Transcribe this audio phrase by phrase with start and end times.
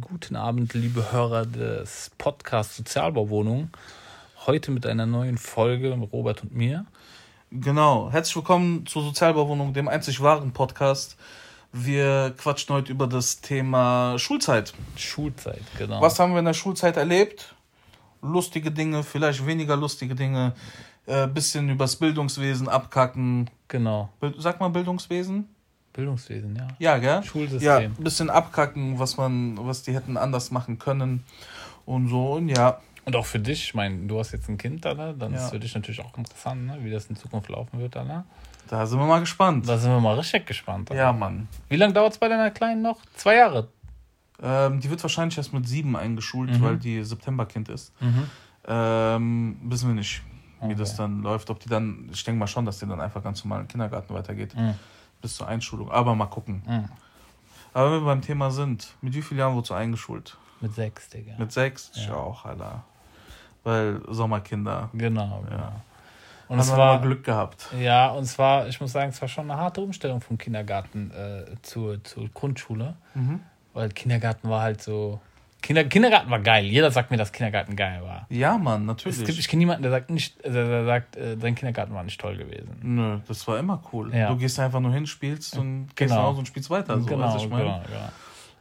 [0.00, 3.70] Guten Abend, liebe Hörer des Podcasts Sozialbauwohnung.
[4.46, 6.86] Heute mit einer neuen Folge mit Robert und mir.
[7.50, 8.08] Genau.
[8.12, 11.16] Herzlich willkommen zur Sozialbauwohnung, dem einzig wahren Podcast.
[11.72, 14.72] Wir quatschen heute über das Thema Schulzeit.
[14.94, 16.00] Schulzeit, genau.
[16.00, 17.56] Was haben wir in der Schulzeit erlebt?
[18.22, 20.52] Lustige Dinge, vielleicht weniger lustige Dinge.
[21.06, 23.50] Äh, bisschen übers Bildungswesen abkacken.
[23.66, 24.10] Genau.
[24.20, 25.48] Bild, sag mal Bildungswesen.
[25.96, 26.68] Bildungswesen, ja.
[26.78, 27.22] Ja, gell?
[27.24, 27.66] Schulsystem.
[27.66, 31.24] Ja, ein bisschen abkacken, was man, was die hätten anders machen können
[31.86, 32.80] und so und ja.
[33.04, 35.44] Und auch für dich, ich meine, du hast jetzt ein Kind, Alter, dann Ja.
[35.44, 36.78] ist für dich natürlich auch interessant, ne?
[36.82, 38.24] wie das in Zukunft laufen wird, Alter.
[38.68, 39.68] Da sind wir mal gespannt.
[39.68, 40.90] Da sind wir mal richtig gespannt.
[40.90, 41.00] Alter.
[41.02, 41.46] Ja, Mann.
[41.68, 42.98] Wie lange dauert es bei deiner Kleinen noch?
[43.14, 43.68] Zwei Jahre.
[44.42, 46.62] Ähm, die wird wahrscheinlich erst mit sieben eingeschult, Mhm.
[46.62, 47.92] weil die Septemberkind ist.
[48.68, 50.22] Ähm, wissen wir nicht,
[50.62, 50.98] wie das Okay.
[51.02, 51.48] dann läuft.
[51.50, 54.12] Ob die dann, ich denke mal schon, dass die dann einfach ganz normal im Kindergarten
[54.12, 54.54] weitergeht.
[54.56, 54.74] Mhm.
[55.22, 55.90] Bis zur Einschulung.
[55.90, 56.62] Aber mal gucken.
[56.66, 56.88] Mhm.
[57.72, 60.36] Aber wenn wir beim Thema sind, mit wie vielen Jahren wurdest du eingeschult?
[60.60, 61.34] Mit sechs, Digga.
[61.38, 61.90] Mit sechs?
[61.94, 62.14] Ich Ja.
[62.14, 62.84] auch, Alter.
[63.64, 64.88] Weil Sommerkinder.
[64.94, 65.56] Genau, genau.
[65.56, 65.72] Ja.
[66.48, 67.66] Und Haben es war Glück gehabt.
[67.78, 71.44] Ja, und zwar, ich muss sagen, es war schon eine harte Umstellung vom Kindergarten äh,
[71.62, 72.94] zur, zur Grundschule.
[73.14, 73.40] Mhm.
[73.74, 75.20] Weil Kindergarten war halt so.
[75.66, 76.64] Kinder, Kindergarten war geil.
[76.64, 78.26] Jeder sagt mir, dass Kindergarten geil war.
[78.30, 79.24] Ja, Mann, Es natürlich.
[79.24, 82.20] gibt, ich kenne niemanden, der sagt, nicht, der, der sagt äh, dein Kindergarten war nicht
[82.20, 82.70] toll gewesen.
[82.82, 84.14] Nö, das war immer cool.
[84.14, 84.28] Ja.
[84.28, 86.14] Du gehst einfach nur hin, spielst und gehst Genau.
[86.22, 86.96] nach Hause und spielst weiter.
[87.00, 87.64] So, genau, ich meine?
[87.64, 88.08] genau, genau.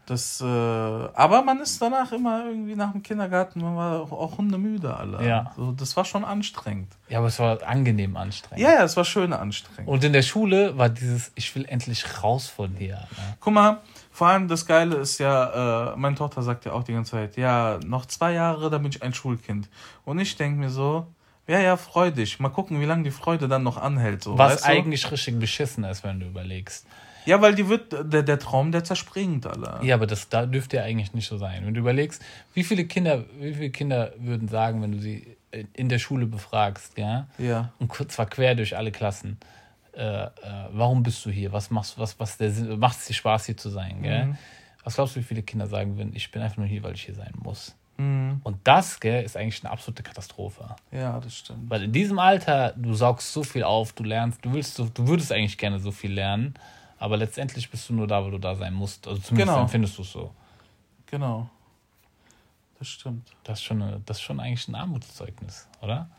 [0.07, 4.37] Das, äh, aber man ist danach immer irgendwie nach dem Kindergarten, man war auch, auch
[4.37, 5.27] hundemüde, alle.
[5.27, 5.51] Ja.
[5.55, 6.89] So, das war schon anstrengend.
[7.09, 8.63] Ja, aber es war angenehm anstrengend.
[8.63, 9.87] Ja, ja, es war schön anstrengend.
[9.91, 12.95] Und in der Schule war dieses, ich will endlich raus von hier.
[12.97, 13.35] Ne?
[13.39, 13.81] Guck mal,
[14.15, 17.35] vor allem das Geile ist ja, äh, meine Tochter sagt ja auch die ganze Zeit,
[17.35, 19.67] ja, noch zwei Jahre, dann bin ich ein Schulkind.
[20.05, 21.07] Und ich denke mir so,
[21.47, 22.39] ja, ja, freu dich.
[22.39, 24.23] Mal gucken, wie lange die Freude dann noch anhält.
[24.23, 24.69] So, Was weißt du?
[24.69, 26.87] eigentlich richtig beschissen ist, wenn du überlegst.
[27.25, 29.79] Ja, weil die wird, der, der Traum, der zerspringt, alle.
[29.83, 31.65] Ja, aber das da dürfte ja eigentlich nicht so sein.
[31.65, 32.21] Wenn du überlegst,
[32.53, 36.25] wie viele Kinder, wie viele Kinder würden sagen, wenn du sie äh, in der Schule
[36.25, 37.71] befragst, ja, Ja.
[37.79, 39.39] und kurz zwar quer durch alle Klassen,
[39.95, 40.29] äh, äh,
[40.71, 41.51] warum bist du hier?
[41.51, 44.25] Was machst du, was, was der macht es dir Spaß hier zu sein, gell?
[44.25, 44.37] Mhm.
[44.83, 47.03] Was glaubst du, wie viele Kinder sagen würden, ich bin einfach nur hier, weil ich
[47.03, 47.75] hier sein muss?
[47.97, 48.41] Mhm.
[48.43, 50.75] Und das, gell, ist eigentlich eine absolute Katastrophe.
[50.91, 51.69] Ja, das stimmt.
[51.69, 55.07] Weil in diesem Alter, du saugst so viel auf, du lernst, du willst so, du
[55.07, 56.53] würdest eigentlich gerne so viel lernen,
[56.99, 59.07] aber letztendlich bist du nur da, weil du da sein musst.
[59.07, 59.61] Also zumindest Genau.
[59.63, 60.31] empfindest du es so.
[61.07, 61.49] Genau.
[62.77, 63.31] Das stimmt.
[63.45, 66.09] Das ist schon, eine, das ist schon eigentlich ein Armutszeugnis, oder?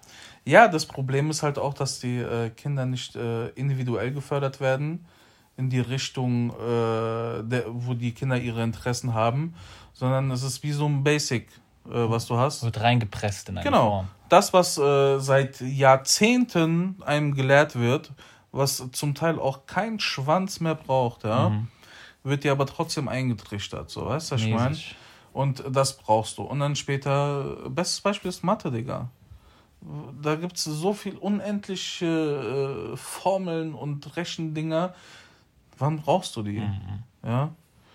[0.47, 5.05] Ja, das Problem ist halt auch, dass die äh, Kinder nicht äh, individuell gefördert werden
[5.57, 9.55] in die Richtung, äh, der, wo die Kinder ihre Interessen haben,
[9.93, 11.49] sondern es ist wie so ein Basic,
[11.87, 12.63] äh, was du hast.
[12.63, 13.91] Wird reingepresst in eine Genau.
[13.91, 14.09] Form.
[14.29, 18.13] Das, was äh, seit Jahrzehnten einem gelehrt wird,
[18.53, 21.69] was zum Teil auch kein Schwanz mehr braucht, ja, Mhm.
[22.23, 24.77] wird dir aber trotzdem eingetrichtert, so, weißt du, was ich meine?
[25.33, 26.43] Und das brauchst du.
[26.43, 29.11] Und dann später, bestes Beispiel ist Mathe, Digga.
[30.23, 34.95] Da gibt es so viel unendliche äh, Formeln und Rechendinger.
[35.79, 36.59] Wann brauchst du die?
[36.61, 37.03] Mhm.
[37.25, 37.51] Ja?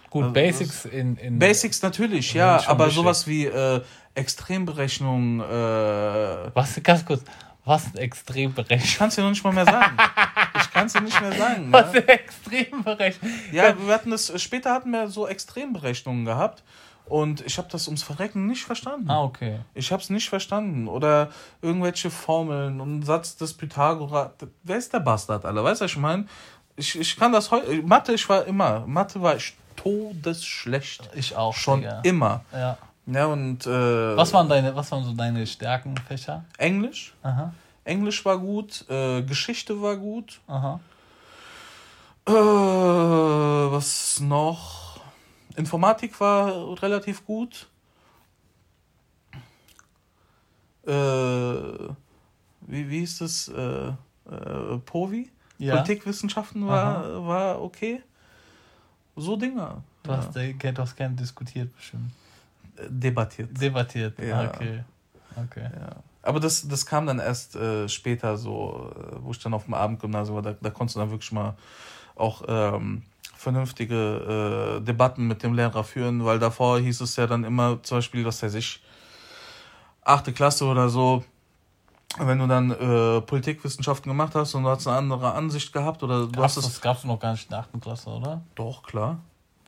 [0.10, 1.40] Gut, Also Basics in, in.
[1.40, 2.96] Basics natürlich, Ja, ja, ist aber wichtig.
[3.02, 3.82] sowas wie äh,
[4.14, 5.46] Extremberechnung, äh,
[6.54, 7.24] Was, ganz kurz,
[7.66, 8.84] was ein Extremberechnung?
[8.86, 9.98] ich kann es dir noch nicht mal mehr sagen.
[10.60, 11.72] ich kann es dir nicht mehr sagen.
[11.72, 12.00] Was Ne?
[12.00, 13.32] eine Extremberechnung?
[13.52, 16.64] Ja, wir hatten das, später hatten wir so Extremberechnungen gehabt
[17.12, 19.10] und ich habe das ums Verrecken nicht verstanden.
[19.12, 19.60] Ah, okay.
[19.74, 20.88] Ich habe es nicht verstanden.
[20.88, 21.30] Oder
[21.62, 24.32] irgendwelche Formeln und Satz des Pythagoras.
[24.64, 25.64] Wer ist der Bastard, Alter?
[25.64, 26.26] Weißt du, was ich meine?
[26.78, 27.82] Ich, ich kann das heute.
[27.84, 28.86] Mathe, ich war immer.
[28.88, 31.10] Mathe war ich todesschlecht.
[31.14, 31.54] Ich auch.
[31.54, 32.00] Schon Digga.
[32.04, 32.46] immer.
[32.54, 32.78] Ja.
[33.08, 33.66] Ja, und.
[33.68, 36.46] Äh, Was waren deine, was waren so deine Stärkenfächer?
[36.58, 37.14] Englisch.
[37.24, 37.54] Aha.
[37.84, 38.86] Englisch war gut.
[38.90, 40.40] Äh, Geschichte war gut.
[40.48, 40.80] Aha.
[42.26, 44.81] Äh, was noch?
[45.56, 47.68] Informatik war relativ gut.
[50.86, 50.92] Äh,
[52.62, 53.48] wie, wie hieß das?
[53.48, 53.94] Äh,
[54.30, 55.30] äh, POVI?
[55.58, 55.76] Ja.
[55.76, 58.02] Politikwissenschaften war, war okay.
[59.16, 59.84] So Dinger.
[60.04, 62.12] Du hast, äh, du hast gerne diskutiert bestimmt.
[62.78, 62.84] Ja.
[62.90, 63.62] Debattiert.
[63.62, 64.18] Debattiert.
[64.20, 64.50] Ja.
[64.50, 64.84] Okay.
[65.36, 65.70] Okay.
[65.80, 65.96] Ja.
[66.24, 69.74] Aber das, das kam dann erst äh, später so, äh, wo ich dann auf dem
[69.74, 71.56] Abendgymnasium war, da, da konntest du dann wirklich mal
[72.16, 73.04] auch ähm,
[73.42, 77.98] vernünftige äh, Debatten mit dem Lehrer führen, weil davor hieß es ja dann immer zum
[77.98, 78.82] Beispiel, was weiß ich,
[80.04, 81.24] achte Klasse oder so,
[82.20, 86.28] wenn du dann äh, Politikwissenschaften gemacht hast und du hast eine andere Ansicht gehabt oder
[86.28, 86.66] du Gab's, hast es...
[86.66, 87.70] das gab's noch gar nicht in der 8.
[87.82, 88.42] Klasse, oder?
[88.56, 89.18] Doch, klar.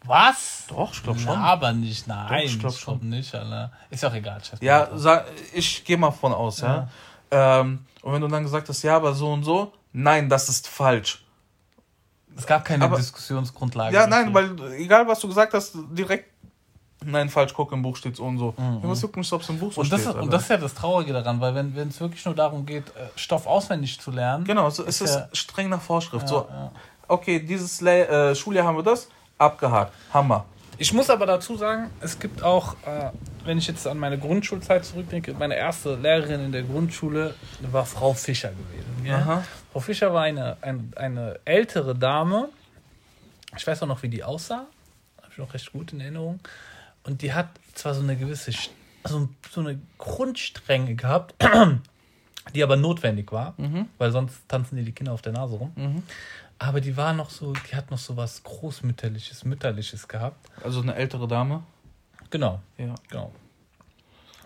[0.06, 0.66] Was?
[0.68, 1.38] Doch, ich glaube schon.
[1.38, 2.28] aber nicht, nein.
[2.28, 3.10] Doch, ich ich glaub glaube schon.
[3.10, 3.72] nicht, Alter.
[3.90, 4.44] Ist auch egal.
[4.44, 6.90] scheiß Ja, sag, ich gehe mal von aus, ja.
[7.32, 10.68] Ähm, und wenn du dann gesagt hast, ja, aber so und so, nein, das ist
[10.68, 11.23] falsch.
[12.38, 13.96] Es gab keine aber- Diskussionsgrundlage.
[13.96, 16.34] Ja, nein, weil egal was du gesagt hast, direkt
[17.06, 18.54] Nein, falsch, guck, im Buch steht so und so.
[18.58, 18.80] Mhm.
[18.84, 20.16] Was juckt mich, ob es im Buch so und das steht?
[20.16, 22.88] Ist, und das ist ja das Traurige daran, weil wenn es wirklich nur darum geht,
[22.90, 24.46] äh, Stoff auswendig zu lernen.
[24.46, 26.24] Genau, es ist, ist ja, streng nach Vorschrift.
[26.24, 26.72] Ja, so, ja.
[27.08, 29.94] okay, dieses Le äh, Schuljahr haben wir das, abgehakt.
[30.14, 30.46] Hammer.
[30.84, 33.10] Ich muss aber dazu sagen, es gibt auch, äh,
[33.46, 37.36] wenn ich jetzt an meine Grundschulzeit zurückdenke, meine erste Lehrerin in der Grundschule
[37.72, 39.06] war Frau Fischer gewesen.
[39.06, 39.46] Ja?
[39.72, 42.50] Frau Fischer war eine, eine, eine ältere Dame.
[43.56, 44.68] Ich weiß auch noch, wie die aussah.
[45.20, 46.42] Habe ich noch recht gut in Erinnerung.
[47.06, 48.52] Und die hat zwar so eine gewisse,
[49.04, 51.34] also so eine Grundstrenge gehabt,
[52.54, 53.88] die aber notwendig war, mhm.
[54.00, 55.72] weil sonst tanzen die die Kinder auf der Nase rum.
[55.78, 56.04] Mhm.
[56.60, 60.50] Aber die war noch so, die hat noch so was Großmütterliches, Mütterliches gehabt.
[60.64, 61.64] Also eine ältere Dame?
[62.30, 62.62] Genau.
[62.78, 62.96] Ja.
[63.10, 63.34] Genau.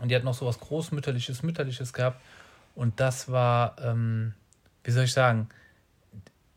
[0.01, 2.21] Und die hat noch so was Großmütterliches, Mütterliches gehabt.
[2.75, 4.33] Und das war, ähm,
[4.83, 5.49] wie soll ich sagen,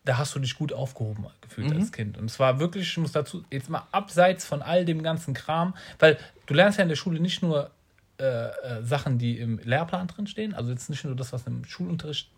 [0.05, 1.79] da hast du dich gut aufgehoben gefühlt mhm.
[1.79, 2.17] als Kind.
[2.17, 5.75] Und es war wirklich, ich muss dazu, jetzt mal abseits von all dem ganzen Kram,
[5.99, 6.17] weil
[6.47, 7.71] du lernst ja in der Schule nicht nur
[8.19, 11.65] äh, äh, Sachen, die im Lehrplan drin stehen, also jetzt nicht nur das, was im
[11.65, 12.29] Schulunterricht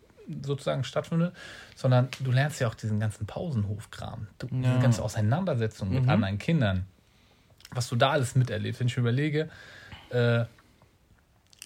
[0.43, 1.35] sozusagen stattfindet,
[1.75, 4.69] sondern du lernst ja auch diesen ganzen Pausenhofkram, du, ja.
[4.69, 5.95] diese ganze Auseinandersetzung mhm.
[5.95, 6.85] mit anderen Kindern,
[7.71, 8.79] was du da alles miterlebst.
[8.79, 9.49] Wenn ich überlege,
[10.11, 10.41] äh,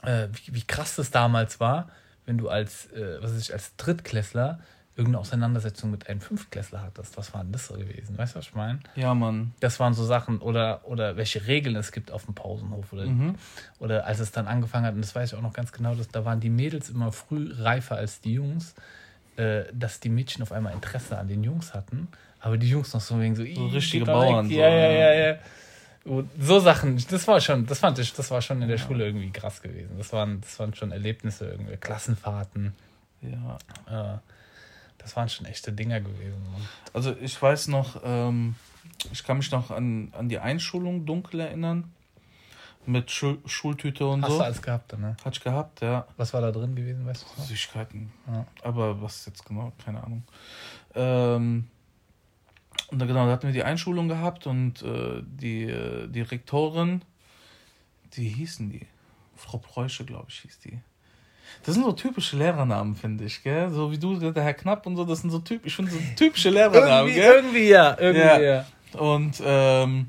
[0.04, 1.90] äh, wie, wie, krass das damals war,
[2.26, 4.60] wenn du als, äh, was weiß ich, als Drittklässler
[4.98, 7.18] irgendeine Auseinandersetzung mit einem Fünftklässler hattest.
[7.18, 8.18] Was war denn das so gewesen?
[8.18, 8.80] Weißt du, was ich meine?
[8.96, 9.54] Ja, Mann.
[9.60, 12.92] Das waren so Sachen, oder, oder welche Regeln es gibt auf dem Pausenhof.
[12.92, 13.36] Oder, mhm.
[13.80, 16.08] oder als es dann angefangen hat, und das weiß ich auch noch ganz genau, dass,
[16.08, 18.74] da waren die Mädels immer früh reifer als die Jungs,
[19.36, 22.08] äh, dass die Mädchen auf einmal Interesse an den Jungs hatten,
[22.40, 24.50] aber die Jungs noch so wegen so, so richtige Bauern.
[24.50, 25.38] Ja, ja, ja, ja.
[26.06, 28.84] Und so Sachen, das war schon, das fand ich, das war schon in der ja.
[28.84, 29.92] Schule irgendwie krass gewesen.
[29.98, 32.74] Das waren, das waren schon Erlebnisse, irgendwie Klassenfahrten.
[33.22, 33.58] Ja.
[34.16, 34.18] Äh,
[35.08, 36.44] das waren schon echte Dinger gewesen.
[36.52, 36.68] Mann.
[36.92, 38.56] Also ich weiß noch, ähm,
[39.14, 41.94] ich kann mich noch an, an die Einschulung dunkel erinnern.
[42.86, 44.34] Mit Schul Schultüte und Hast so.
[44.34, 45.16] Hast du alles gehabt, ne?
[45.24, 46.06] Hatte ich gehabt, ja.
[46.18, 47.42] Was war da drin gewesen, weißt du?
[47.42, 48.12] Süßigkeiten.
[48.28, 48.46] Ja.
[48.64, 50.24] Aber was jetzt genau, keine Ahnung.
[50.94, 51.68] Ähm,
[52.92, 57.02] und da, genau, da hatten wir die Einschulung gehabt und äh, die äh, Direktorin,
[58.14, 58.88] die hießen die?
[59.36, 60.80] Frau Preuße, glaube ich, hieß die.
[61.64, 63.70] Das sind so typische Lehrernamen, finde ich, gell?
[63.70, 65.98] So wie du, der Herr Knapp und so, das sind so typisch, ich finde so
[66.16, 67.34] typische Lehrernamen, irgendwie, gell?
[67.34, 68.40] Irgendwie ja, irgendwie ja.
[68.40, 68.66] ja.
[69.00, 70.08] Und ähm,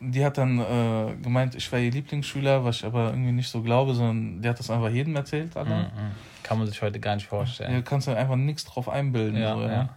[0.00, 3.62] die hat dann äh, gemeint, ich wäre ihr Lieblingsschüler, was ich aber irgendwie nicht so
[3.62, 5.78] glaube, sondern die hat das einfach jedem erzählt, Alter.
[5.78, 6.12] Mhm.
[6.42, 7.72] Kann man sich heute gar nicht vorstellen.
[7.72, 9.40] Ja, kannst du einfach nichts drauf einbilden.
[9.40, 9.72] Ja, so, ja.
[9.72, 9.88] ja.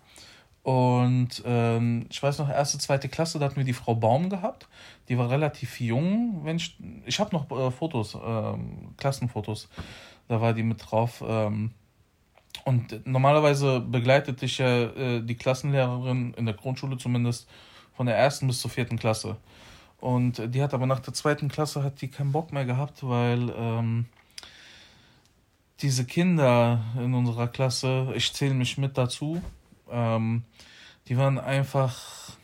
[0.64, 4.68] Und ähm, ich weiß noch, erste, zweite Klasse, da hatten wir die Frau Baum gehabt.
[5.08, 6.42] Die war relativ jung.
[6.44, 8.54] Wenn ich ich habe noch äh, Fotos, äh,
[8.98, 9.70] Klassenfotos
[10.30, 11.22] da war die mit drauf.
[11.28, 11.72] Ähm,
[12.64, 17.50] und normalerweise begleitet dich ja äh, die Klassenlehrerin, in der Grundschule zumindest,
[17.94, 19.36] von der ersten bis zur vierten Klasse.
[20.00, 23.52] Und die hat aber nach der zweiten Klasse hat die keinen Bock mehr gehabt, weil
[23.58, 24.06] ähm,
[25.82, 29.42] diese Kinder in unserer Klasse, ich zähle mich mit dazu,
[29.92, 30.44] ähm,
[31.08, 32.38] die waren einfach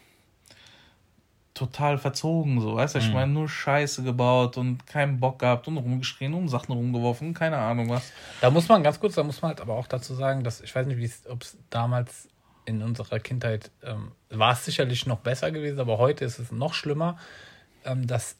[1.55, 2.99] total verzogen, so, weißt du?
[2.99, 3.13] Ich mhm.
[3.13, 7.89] meine, nur Scheiße gebaut und keinen Bock gehabt und rumgeschrien und Sachen rumgeworfen, keine Ahnung
[7.89, 8.11] was.
[8.41, 10.75] Da muss man ganz kurz, da muss man halt aber auch dazu sagen, dass ich
[10.75, 12.27] weiß nicht, ob es damals
[12.65, 16.73] in unserer Kindheit ähm, war es sicherlich noch besser gewesen, aber heute ist es noch
[16.73, 17.17] schlimmer,
[17.85, 18.35] ähm, dass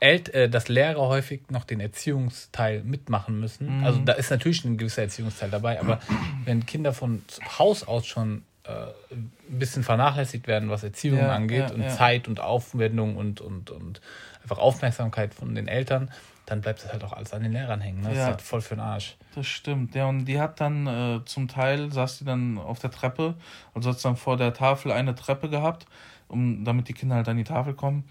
[0.00, 3.78] El äh, dass Lehrer häufig noch den Erziehungsteil mitmachen müssen.
[3.80, 3.84] Mhm.
[3.84, 6.00] Also da ist natürlich ein gewisser Erziehungsteil dabei, aber
[6.46, 7.22] wenn Kinder von
[7.58, 11.88] Haus aus schon ein bisschen vernachlässigt werden, was Erziehung ja, angeht ja, und ja.
[11.90, 14.00] Zeit und Aufwendung und, und, und
[14.42, 16.10] einfach Aufmerksamkeit von den Eltern,
[16.46, 18.00] dann bleibt das halt auch alles an den Lehrern hängen.
[18.00, 18.08] Ne?
[18.08, 19.16] Das ist halt voll für den Arsch.
[19.34, 19.94] Das stimmt.
[19.94, 23.34] Ja, und die hat dann äh, zum Teil, saß die dann auf der Treppe,
[23.74, 25.86] also hat dann vor der Tafel eine Treppe gehabt,
[26.28, 28.04] um, damit die Kinder halt an die Tafel kommen,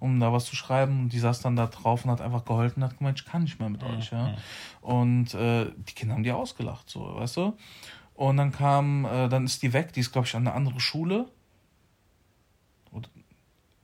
[0.00, 1.00] um da was zu schreiben.
[1.00, 3.42] Und die saß dann da drauf und hat einfach geholfen und hat gemeint, ich kann
[3.42, 4.10] nicht mehr mit euch.
[4.10, 4.34] Ja?
[4.82, 7.56] Und äh, die Kinder haben die ausgelacht, so, weißt du?
[8.18, 10.80] Und dann kam, äh, dann ist die weg, die ist, glaube ich, an eine andere
[10.80, 11.26] Schule.
[12.90, 13.08] Oder,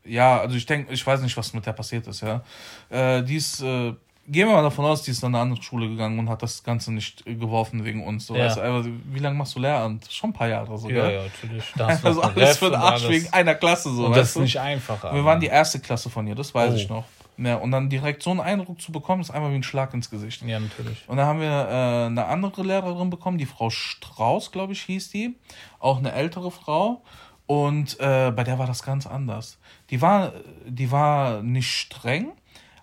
[0.04, 2.42] ja, also ich denke, ich weiß nicht, was mit der passiert ist, ja.
[2.90, 3.94] Äh, die ist, äh,
[4.26, 6.64] gehen wir mal davon aus, die ist an eine andere Schule gegangen und hat das
[6.64, 8.26] Ganze nicht geworfen wegen uns.
[8.26, 8.48] So, ja.
[8.48, 10.10] also, wie lange machst du Lehramt?
[10.10, 11.72] Schon ein paar Jahre so, Ja, ja, natürlich.
[11.76, 14.06] Da hast also alles für den Arsch wegen einer Klasse so.
[14.06, 15.14] Und das ist nicht einfach.
[15.14, 16.76] Wir waren die erste Klasse von ihr, das weiß oh.
[16.76, 17.04] ich noch.
[17.36, 20.10] Ja, und dann direkt so einen Eindruck zu bekommen, ist einfach wie ein Schlag ins
[20.10, 20.42] Gesicht.
[20.42, 21.08] Ja, natürlich.
[21.08, 25.10] Und dann haben wir äh, eine andere Lehrerin bekommen, die Frau Strauß, glaube ich, hieß
[25.10, 25.36] die.
[25.80, 27.02] Auch eine ältere Frau.
[27.46, 29.58] Und äh, bei der war das ganz anders.
[29.90, 30.32] Die war,
[30.66, 32.32] die war nicht streng,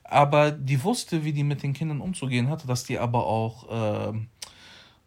[0.04, 4.14] aber die wusste, wie die mit den Kindern umzugehen hatte, dass die aber auch, äh,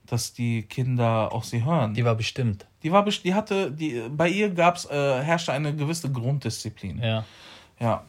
[0.07, 1.95] dass die Kinder auch sie hören.
[1.95, 2.67] Die war bestimmt.
[2.83, 6.99] Die war, die hatte, die, bei ihr gab's, äh, herrschte eine gewisse Grunddisziplin.
[6.99, 7.25] Ja.
[7.79, 8.05] Ja.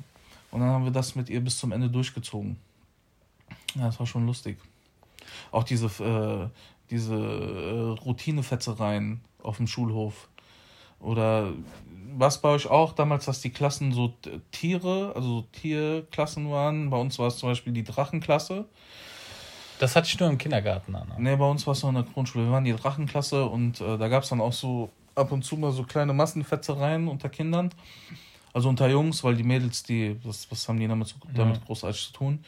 [0.56, 2.56] Und dann haben wir das mit ihr bis zum Ende durchgezogen.
[3.76, 4.58] Ja, das war schon lustig.
[5.52, 6.48] Auch diese, äh,
[6.90, 10.30] diese äh, Routinefetzereien auf dem Schulhof.
[11.02, 11.52] Oder
[12.16, 14.14] was bei euch auch damals, dass die Klassen so
[14.52, 16.90] Tiere, also Tierklassen waren?
[16.90, 18.64] Bei uns war es zum Beispiel die Drachenklasse.
[19.80, 21.12] Das hatte ich nur im Kindergarten an.
[21.18, 22.46] Ne, bei uns war es noch in der Grundschule.
[22.46, 25.58] Wir waren die Drachenklasse und äh, da gab es dann auch so ab und zu
[25.58, 27.72] mal so kleine Massenfetzereien unter Kindern.
[28.56, 31.62] Also unter Jungs, weil die Mädels, die, was, was haben die damit, damit ja.
[31.66, 32.40] großartig zu tun?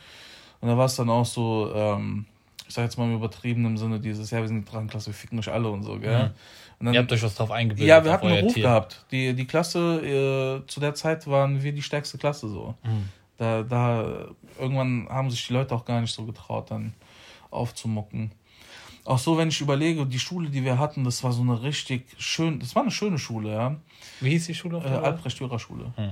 [0.61, 2.25] Und da war es dann auch so, ähm,
[2.65, 5.37] ich sag jetzt mal im übertriebenen Sinne, dieses, ja, wir sind die Drachenklasse, wir ficken
[5.37, 6.29] euch alle und so, gell?
[6.29, 6.31] Mhm.
[6.79, 7.89] Und dann, Ihr habt euch was drauf eingebildet.
[7.89, 8.63] Ja, wir hatten einen Ruf Tier.
[8.63, 9.05] gehabt.
[9.11, 12.75] Die, die Klasse, äh, zu der Zeit waren wir die stärkste Klasse so.
[12.85, 13.09] Mhm.
[13.35, 16.93] Da, da, irgendwann haben sich die Leute auch gar nicht so getraut, dann
[17.51, 18.31] aufzumucken.
[19.07, 22.03] Auch so, wenn ich überlege, die Schule, die wir hatten, das war so eine richtig
[22.17, 23.75] schön, das war eine schöne Schule, ja.
[24.19, 24.79] Wie hieß die Schule?
[24.79, 25.93] Äh, Albrecht-Dürer-Schule.
[25.95, 26.11] Hm.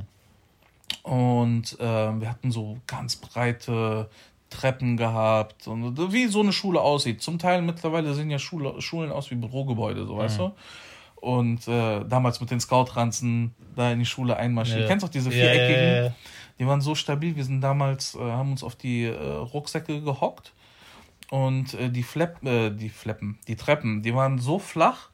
[1.03, 1.83] Und äh,
[2.21, 4.09] wir hatten so ganz breite
[4.49, 7.21] Treppen gehabt und wie so eine Schule aussieht.
[7.21, 10.19] Zum Teil mittlerweile sehen ja Schule, Schulen aus wie Bürogebäude, so mhm.
[10.19, 10.51] weißt du.
[11.15, 14.77] Und äh, damals mit den Scoutranzen da in die Schule einmarschiert.
[14.77, 14.83] Ja.
[14.83, 15.83] Du kennst auch diese viereckigen?
[15.83, 16.15] Ja, ja,
[16.59, 17.35] die waren so stabil.
[17.35, 20.53] Wir sind damals, äh, haben uns auf die äh, Rucksäcke gehockt
[21.29, 25.09] und äh, die Flepp, äh, die Fleppen, die Treppen, die waren so flach,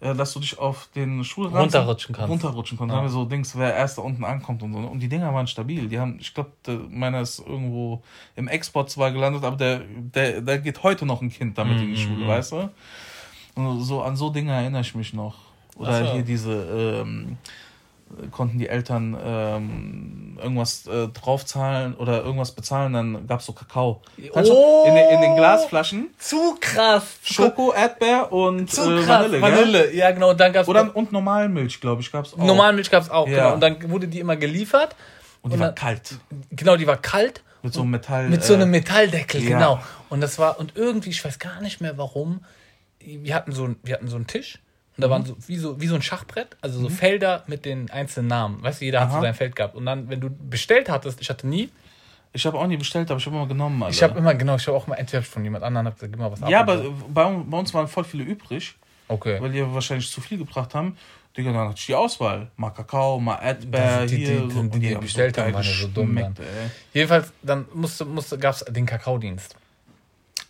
[0.00, 2.30] äh, dass du dich auf den Schulranzen runterrutschen kannst.
[2.30, 2.90] Runterrutschen kannst.
[2.90, 2.96] Ja.
[2.96, 4.78] Dann haben wir so Dings, wer erst da unten ankommt und so.
[4.78, 5.88] Und die Dinger waren stabil.
[5.88, 6.52] Die haben, ich glaube,
[6.88, 8.02] meiner ist irgendwo
[8.36, 11.82] im Export zwar gelandet, aber der, der, der geht heute noch ein Kind damit mhm.
[11.82, 12.28] in die Schule, mhm.
[12.28, 12.70] weißt du?
[13.56, 15.36] Und so an so Dinge erinnere ich mich noch.
[15.76, 16.12] Oder so.
[16.12, 17.36] hier diese ähm,
[18.30, 24.02] konnten die Eltern ähm, irgendwas äh, draufzahlen oder irgendwas bezahlen, dann gab es so Kakao.
[24.32, 26.10] Oh, in, den, in den Glasflaschen.
[26.18, 27.18] Zu krass.
[27.22, 29.26] Schoko, Erdbeer und zu äh, krass.
[29.26, 29.42] Vanille.
[29.42, 30.30] Vanille, ja genau.
[30.30, 32.38] Und dann gab's oder und Normalmilch, glaube ich, gab es auch.
[32.38, 33.36] Normalmilch gab es auch, ja.
[33.36, 33.54] genau.
[33.54, 34.96] Und dann wurde die immer geliefert.
[35.42, 36.16] Und die und war dann, kalt.
[36.50, 37.42] Genau, die war kalt.
[37.62, 38.28] Mit so einem Metall.
[38.28, 39.58] Mit so einem äh, Metalldeckel, ja.
[39.58, 39.80] genau.
[40.08, 42.44] Und das war und irgendwie, ich weiß gar nicht mehr warum.
[42.98, 44.58] Wir hatten so, wir hatten so einen Tisch
[44.96, 45.10] und da mhm.
[45.12, 46.92] waren so wie, so wie so ein Schachbrett, also so mhm.
[46.92, 48.62] Felder mit den einzelnen Namen.
[48.62, 49.06] Weißt du, jeder Aha.
[49.06, 49.74] hat so sein Feld gehabt.
[49.74, 51.70] Und dann, wenn du bestellt hattest, ich hatte nie.
[52.32, 53.82] Ich habe auch nie bestellt, aber ich habe immer genommen.
[53.82, 53.94] Alter.
[53.94, 56.20] Ich habe immer, genau, ich habe auch mal entweder von jemand anderem, hab gesagt, gib
[56.20, 56.48] mal was ab.
[56.48, 56.78] Ja, aber
[57.08, 58.74] bei, bei, uns waren voll viele übrig.
[59.08, 59.40] Okay.
[59.40, 60.96] Weil die wahrscheinlich zu viel gebracht haben.
[61.36, 62.48] Digga, dann hatte ich die Auswahl.
[62.56, 64.40] Mal Kakao, mal Erdbeer, die, hier.
[64.42, 66.14] Die, die, die, die bestellt haben, waren so dumm.
[66.14, 66.34] Dann.
[66.92, 69.56] Jedenfalls, dann musste, musste, gab es den Kakaodienst.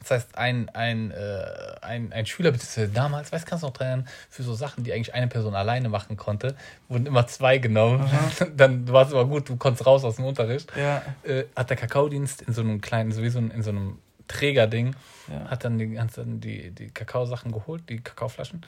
[0.01, 1.45] Das heißt, ein, ein, äh,
[1.83, 5.15] ein, ein Schüler, beziehungsweise damals, weiß kannst du noch dran, für so Sachen, die eigentlich
[5.15, 6.57] eine Person alleine machen konnte,
[6.89, 8.01] wurden immer zwei genommen.
[8.01, 8.47] Aha.
[8.57, 10.73] Dann war es immer gut, du konntest raus aus dem Unterricht.
[10.77, 11.03] Ja.
[11.23, 14.95] Äh, hat der Kakaodienst in so einem kleinen, sowieso in so einem Trägerding,
[15.29, 15.51] ja.
[15.51, 18.65] hat dann die ganzen die, die Kakaosachen geholt, die Kakaoflaschen.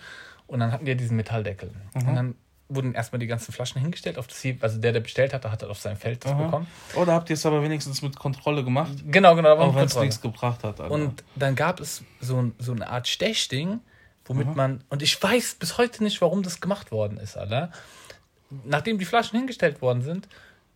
[0.47, 1.71] Und dann hatten die diesen Metalldeckel.
[1.95, 2.09] Mhm.
[2.09, 2.35] Und dann
[2.75, 4.19] wurden erstmal die ganzen Flaschen hingestellt.
[4.19, 6.67] Auf das, also der, der bestellt hatte, hat das auf sein Feld das bekommen.
[6.95, 8.93] Oder habt ihr es aber wenigstens mit Kontrolle gemacht?
[9.07, 9.57] Genau, genau.
[9.57, 10.81] Auch wenn es nichts gebracht hat.
[10.81, 10.93] Alter.
[10.93, 13.81] Und dann gab es so, so eine Art Stechding,
[14.25, 14.55] womit Aha.
[14.55, 17.71] man, und ich weiß bis heute nicht, warum das gemacht worden ist, Alter.
[18.65, 20.29] Nachdem die Flaschen hingestellt worden sind,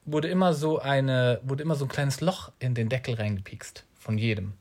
[0.05, 3.85] wurde immer so eine, wurde immer so ein kleines Loch in den Deckel reingepikst.
[3.99, 4.55] Von jedem.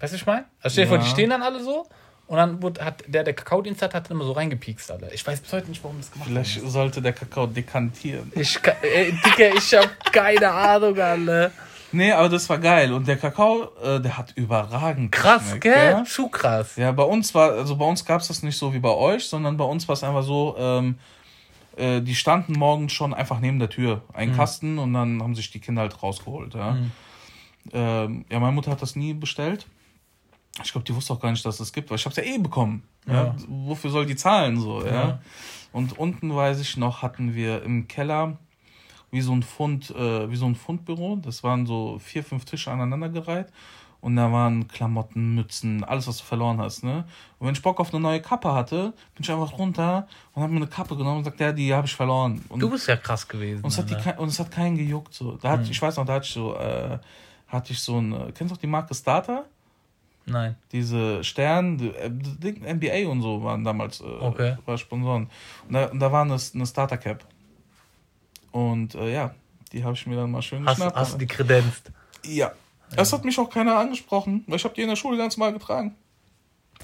[0.00, 0.46] Weißt du, was ich meine?
[0.60, 0.96] Also stell dir ja.
[0.96, 1.86] vor, die stehen dann alle so
[2.30, 5.12] und dann wurde, hat der, der Kakao-Dienst hat, hat immer so reingepiekst, Alter.
[5.12, 6.70] Ich weiß bis heute nicht, warum das gemacht Vielleicht haben.
[6.70, 8.30] sollte der Kakao dekantieren.
[8.36, 11.50] Ich, äh, Digga, ich hab keine Ahnung, Alter.
[11.90, 12.92] Nee, aber das war geil.
[12.92, 15.90] Und der Kakao, äh, der hat überragend Krass, geschmeckt, gell?
[15.90, 16.04] Ja?
[16.04, 16.76] Zu krass.
[16.76, 19.24] Ja, bei uns war, also bei uns gab es das nicht so wie bei euch,
[19.24, 21.00] sondern bei uns war es einfach so, ähm,
[21.76, 24.36] äh, die standen morgens schon einfach neben der Tür, ein mhm.
[24.36, 26.54] Kasten, und dann haben sich die Kinder halt rausgeholt.
[26.54, 26.92] Ja, mhm.
[27.72, 29.66] ähm, ja meine Mutter hat das nie bestellt.
[30.62, 32.16] Ich glaube, die wusste auch gar nicht, dass es das gibt, weil ich habe es
[32.16, 32.82] ja eh bekommen.
[33.06, 33.14] Ja.
[33.14, 33.36] ja.
[33.48, 34.92] Wofür soll die zahlen so, ja?
[34.92, 35.20] ja?
[35.72, 38.36] Und unten weiß ich noch, hatten wir im Keller
[39.10, 41.16] wie so ein Fund, äh, wie so ein Fundbüro.
[41.16, 43.48] Das waren so vier, fünf Tische aneinandergereiht.
[44.00, 47.04] Und da waren Klamotten, Mützen, alles, was du verloren hast, ne?
[47.38, 50.52] Und wenn ich Bock auf eine neue Kappe hatte, bin ich einfach runter und habe
[50.52, 52.42] mir eine Kappe genommen und sagt, ja, die habe ich verloren.
[52.48, 53.62] Und, du bist ja krass gewesen.
[53.62, 55.32] Und es hat, die, und es hat keinen gejuckt, so.
[55.32, 55.70] Da hat, hm.
[55.70, 56.98] Ich weiß noch, da hatte ich so, äh,
[57.48, 59.44] hatte ich so ein, äh, kennst du auch die Marke Starter?
[60.30, 60.56] Nein.
[60.72, 64.56] Diese Stern, die, die NBA und so waren damals äh, okay.
[64.64, 65.28] war Sponsoren.
[65.66, 67.24] Und da, da war eine, eine Starter Cap.
[68.52, 69.34] Und äh, ja,
[69.72, 70.96] die habe ich mir dann mal schön hast, geschnappt.
[70.96, 71.90] Hast du die kredenzt?
[72.24, 72.52] Ja.
[72.96, 75.52] Das hat mich auch keiner angesprochen, weil ich habe die in der Schule ganz mal
[75.52, 75.94] getragen.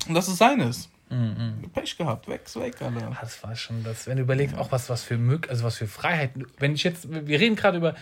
[0.08, 0.88] Und das ist seines.
[1.08, 1.70] Mhm.
[1.72, 3.16] Pech gehabt, weg, weg, alle.
[3.20, 4.60] Das war schon das, wenn du überlegst, ja.
[4.60, 6.32] auch was, was für Mög also was für Freiheit.
[6.58, 7.94] Wenn ich jetzt, wir reden gerade über,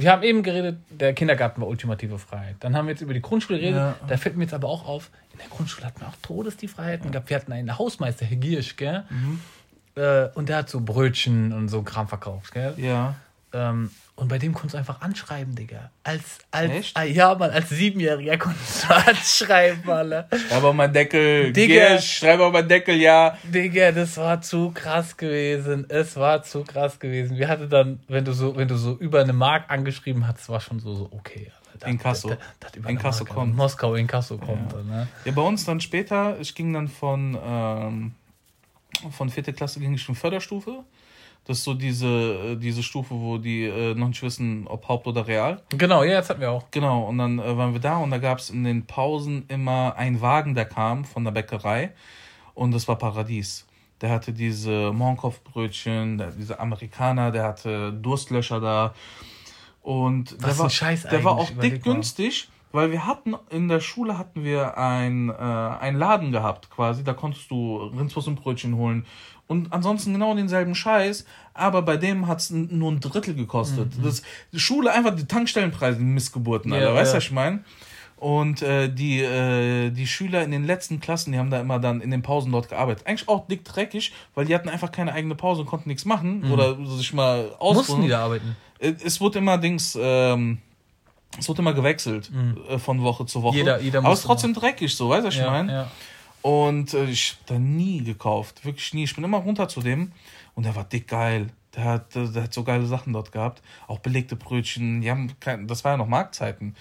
[0.00, 2.56] wir haben eben geredet, der Kindergarten war ultimative Freiheit.
[2.60, 3.78] Dann haben wir jetzt über die Grundschule geredet.
[3.78, 3.96] Ja.
[4.06, 6.68] Da fällt mir jetzt aber auch auf, in der Grundschule hatten wir auch Todes die
[6.68, 7.12] Freiheiten ja.
[7.12, 7.30] gehabt.
[7.30, 9.04] Wir hatten einen Hausmeister, Herr Giersch, gell?
[9.10, 9.40] Mhm.
[9.96, 12.74] Äh, und der hat so Brötchen und so Kram verkauft, gell?
[12.76, 13.14] Ja.
[13.52, 15.90] Ähm, Und bei dem konntest du einfach anschreiben, Digga.
[16.04, 16.96] Als, als, Echt?
[16.96, 20.28] Ah, ja, man, als Siebenjähriger konntest du anschreiben, Alter.
[20.48, 22.00] Schreib auf meinen Deckel, Digga.
[22.00, 23.36] schreib auf meinen Deckel, ja.
[23.44, 25.86] Digga, das war zu krass gewesen.
[25.88, 27.38] Es war zu krass gewesen.
[27.38, 30.60] Wir hatten dann, wenn du so, wenn du so über eine Mark angeschrieben hast, war
[30.60, 31.50] schon so, so okay.
[31.72, 33.56] Das, das Inkasso Mark, kommt.
[33.56, 34.72] Moskau Inkasso kommt.
[34.72, 34.82] Ja.
[34.82, 35.08] Ne?
[35.24, 38.12] ja, bei uns dann später, ich ging dann von, ähm,
[39.10, 40.84] von vierte Klasse ging ich in Förderstufe.
[41.50, 45.08] Das ist so diese, äh, diese Stufe, wo die äh, noch nicht wissen, ob Haupt
[45.08, 45.60] oder Real.
[45.70, 46.70] Genau, ja, jetzt hatten wir auch.
[46.70, 49.96] Genau, und dann äh, waren wir da und da gab es in den Pausen immer
[49.96, 51.90] einen Wagen, der kam von der Bäckerei
[52.54, 53.66] und das war Paradies.
[54.00, 58.94] Der hatte diese Mohrenkopfbrötchen, diese Amerikaner, der hatte Durstlöscher da.
[59.82, 63.80] Und Was der war, Scheiß der war auch dick günstig, weil wir hatten in der
[63.80, 68.76] Schule hatten wir ein, äh, einen Laden gehabt quasi, da konntest du Rindswurst und Brötchen
[68.76, 69.04] holen
[69.50, 73.98] und ansonsten genau denselben Scheiß, aber bei dem hat es nur ein Drittel gekostet.
[73.98, 74.04] Mhm.
[74.04, 77.16] Das, die Schule einfach die Tankstellenpreise, die Missgeburten, Alter, ja, weißt du, ja.
[77.16, 77.64] was ich meine?
[78.16, 82.00] Und äh, die, äh, die Schüler in den letzten Klassen, die haben da immer dann
[82.00, 83.08] in den Pausen dort gearbeitet.
[83.08, 86.42] Eigentlich auch dick dreckig, weil die hatten einfach keine eigene Pause und konnten nichts machen
[86.42, 86.52] mhm.
[86.52, 87.74] oder sich mal ausruhen.
[87.74, 88.56] Mussten die da arbeiten?
[88.78, 90.58] Äh, es wurde immer Dings, ähm,
[91.36, 92.56] es wurde immer gewechselt mhm.
[92.68, 93.56] Äh, von Woche zu Woche.
[93.56, 94.60] Jeder, jeder Aber es ist trotzdem machen.
[94.60, 95.72] dreckig so, weißt du, was ich ja, meine?
[95.72, 95.90] Ja.
[96.42, 98.64] Und äh, ich habe da nie gekauft.
[98.64, 99.04] Wirklich nie.
[99.04, 100.12] Ich bin immer runter zu dem
[100.54, 101.48] und der war dick geil.
[101.76, 103.62] Der hat, der hat so geile Sachen dort gehabt.
[103.86, 105.02] Auch belegte Brötchen.
[105.02, 106.74] Die haben kein, das war ja noch Marktzeiten.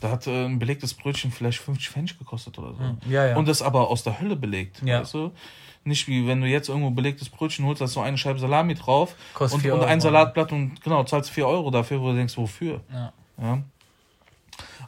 [0.00, 2.80] Da hat äh, ein belegtes Brötchen vielleicht 50 Pfennig gekostet oder so.
[2.80, 3.36] Hm, ja, ja.
[3.36, 4.82] Und das aber aus der Hölle belegt.
[4.84, 5.00] Ja.
[5.00, 5.32] Weißt du?
[5.84, 8.74] Nicht wie wenn du jetzt irgendwo belegtes Brötchen holst, da ist so eine Scheibe Salami
[8.74, 12.36] drauf Kostet und, und ein Salatblatt und genau, zahlst 4 Euro dafür, wo du denkst,
[12.38, 12.80] wofür?
[12.90, 13.12] Ja.
[13.40, 13.62] ja.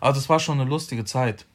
[0.01, 1.47] Also das war schon eine lustige Zeit.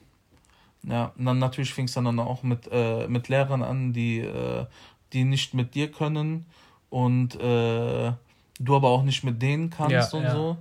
[0.83, 4.65] Ja, und dann natürlich fing es dann auch mit, äh, mit Lehrern an, die, äh,
[5.13, 6.45] die nicht mit dir können
[6.89, 8.11] und äh,
[8.59, 10.31] du aber auch nicht mit denen kannst ja, und ja.
[10.31, 10.57] so.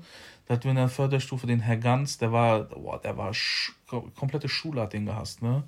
[0.47, 3.73] Da hatten wir in der Förderstufe den Herr Ganz, der war, boah, der war sch
[4.15, 5.65] komplette Schule hat den gehasst, ne?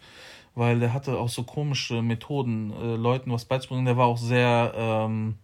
[0.54, 3.86] Weil der hatte auch so komische Methoden, äh, Leuten was beizubringen.
[3.86, 5.36] Der war auch sehr, ähm,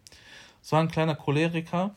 [0.62, 1.94] es war ein kleiner Choleriker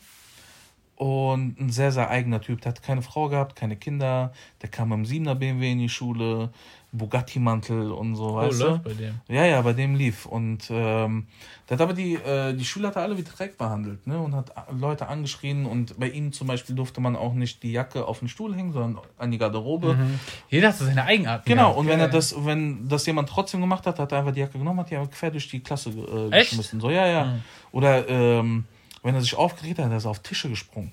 [1.01, 2.61] und ein sehr, sehr eigener Typ.
[2.61, 4.33] Der hat keine Frau gehabt, keine Kinder.
[4.61, 6.51] Der kam im 7er BMW in die Schule.
[6.93, 8.89] Bugatti-Mantel und so, oh, weißt läuft du?
[8.89, 9.21] bei dem.
[9.29, 10.25] Ja, ja, bei dem lief.
[10.25, 11.25] Und ähm,
[11.67, 14.19] der hat aber die, äh, die Schüler hat alle wie Dreck behandelt, ne?
[14.19, 18.05] Und hat Leute angeschrien und bei ihm zum Beispiel durfte man auch nicht die Jacke
[18.05, 19.93] auf den Stuhl hängen, sondern an die Garderobe.
[19.93, 20.19] Mhm.
[20.49, 21.45] Jeder hat so seine Eigenart.
[21.45, 21.79] Genau, gehabt.
[21.79, 24.59] und wenn er das, wenn das jemand trotzdem gemacht hat, hat er einfach die Jacke
[24.59, 26.81] genommen, hat die einfach quer durch die Klasse äh, geschmissen.
[26.81, 27.25] So, ja, ja.
[27.25, 27.41] Mhm.
[27.71, 28.65] Oder ähm,
[29.03, 30.91] wenn er sich aufgeregt hat, er ist auf Tische gesprungen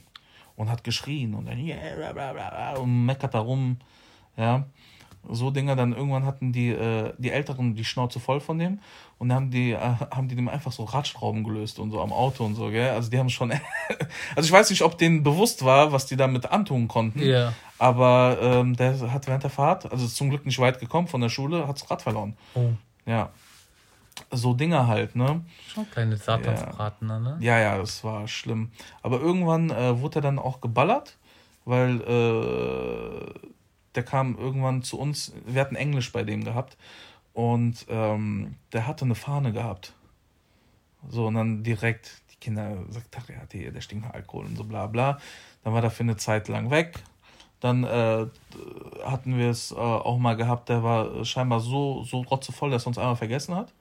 [0.56, 3.78] und hat geschrien und dann yeah, und meckert da rum.
[4.36, 4.66] Ja
[5.30, 8.80] so Dinger, dann irgendwann hatten die, äh, die Älteren die Schnauze voll von dem
[9.18, 12.12] und dann haben die, äh, haben die dem einfach so Radschrauben gelöst und so am
[12.12, 12.90] Auto und so, gell?
[12.90, 13.52] Also die haben schon,
[14.36, 17.52] also ich weiß nicht, ob denen bewusst war, was die damit antun konnten, yeah.
[17.78, 21.28] aber ähm, der hat während der Fahrt, also zum Glück nicht weit gekommen von der
[21.28, 22.36] Schule, hat das Rad verloren.
[22.54, 22.70] Oh.
[23.06, 23.30] Ja.
[24.30, 25.44] So Dinger halt, ne?
[25.66, 27.18] Schon kleine Satansbraten, ja.
[27.18, 27.36] ne?
[27.40, 28.70] Ja, ja, das war schlimm.
[29.02, 31.16] Aber irgendwann äh, wurde er dann auch geballert,
[31.64, 33.48] weil äh,
[33.94, 36.76] der kam irgendwann zu uns, wir hatten Englisch bei dem gehabt
[37.32, 39.92] und ähm, der hatte eine Fahne gehabt.
[41.08, 44.56] So, und dann direkt, die Kinder sagt, ach ja, der, der stinkt nach Alkohol und
[44.56, 45.18] so bla bla.
[45.62, 47.02] Dann war der für eine Zeit lang weg.
[47.60, 48.26] Dann äh,
[49.04, 52.88] hatten wir es äh, auch mal gehabt, der war scheinbar so, so rotzevoll, dass er
[52.88, 53.72] uns einmal vergessen hat.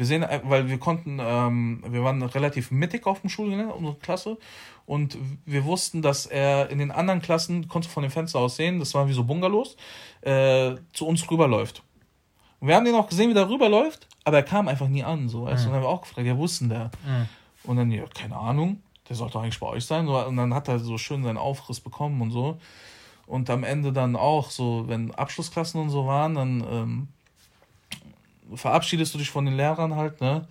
[0.00, 3.96] Wir sehen, äh, weil wir konnten, ähm, wir waren relativ mittig auf dem Schulgelände, unsere
[3.96, 4.38] Klasse,
[4.86, 8.56] und wir wussten, dass er in den anderen Klassen, konntest du von dem Fenster aus
[8.56, 9.76] sehen, das waren wie so Bungalows,
[10.22, 11.82] äh, zu uns rüberläuft.
[12.60, 15.28] Und wir haben den auch gesehen, wie der rüberläuft, aber er kam einfach nie an.
[15.28, 15.40] So.
[15.40, 15.48] Mhm.
[15.48, 16.90] Und dann haben wir auch gefragt, ja, wo ist denn der?
[17.04, 17.28] Mhm.
[17.64, 20.08] Und dann, ja, keine Ahnung, der sollte eigentlich bei euch sein.
[20.08, 22.56] Und dann hat er so schön seinen Aufriss bekommen und so.
[23.26, 27.08] Und am Ende dann auch, so, wenn Abschlussklassen und so waren, dann ähm,
[28.54, 30.46] verabschiedest du dich von den Lehrern halt, ne?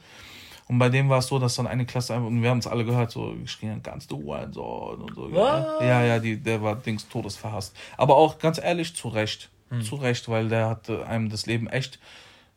[0.67, 2.67] Und bei dem war es so, dass dann eine Klasse einfach, und wir haben es
[2.67, 5.27] alle gehört, so geschrien, ganz du Hurensohn und so.
[5.29, 7.75] Ja, ja, ja die, der war Dings todesverhasst.
[7.97, 9.49] Aber auch ganz ehrlich, zu Recht.
[9.69, 9.81] Hm.
[9.81, 11.99] Zu Recht, weil der hat einem das Leben echt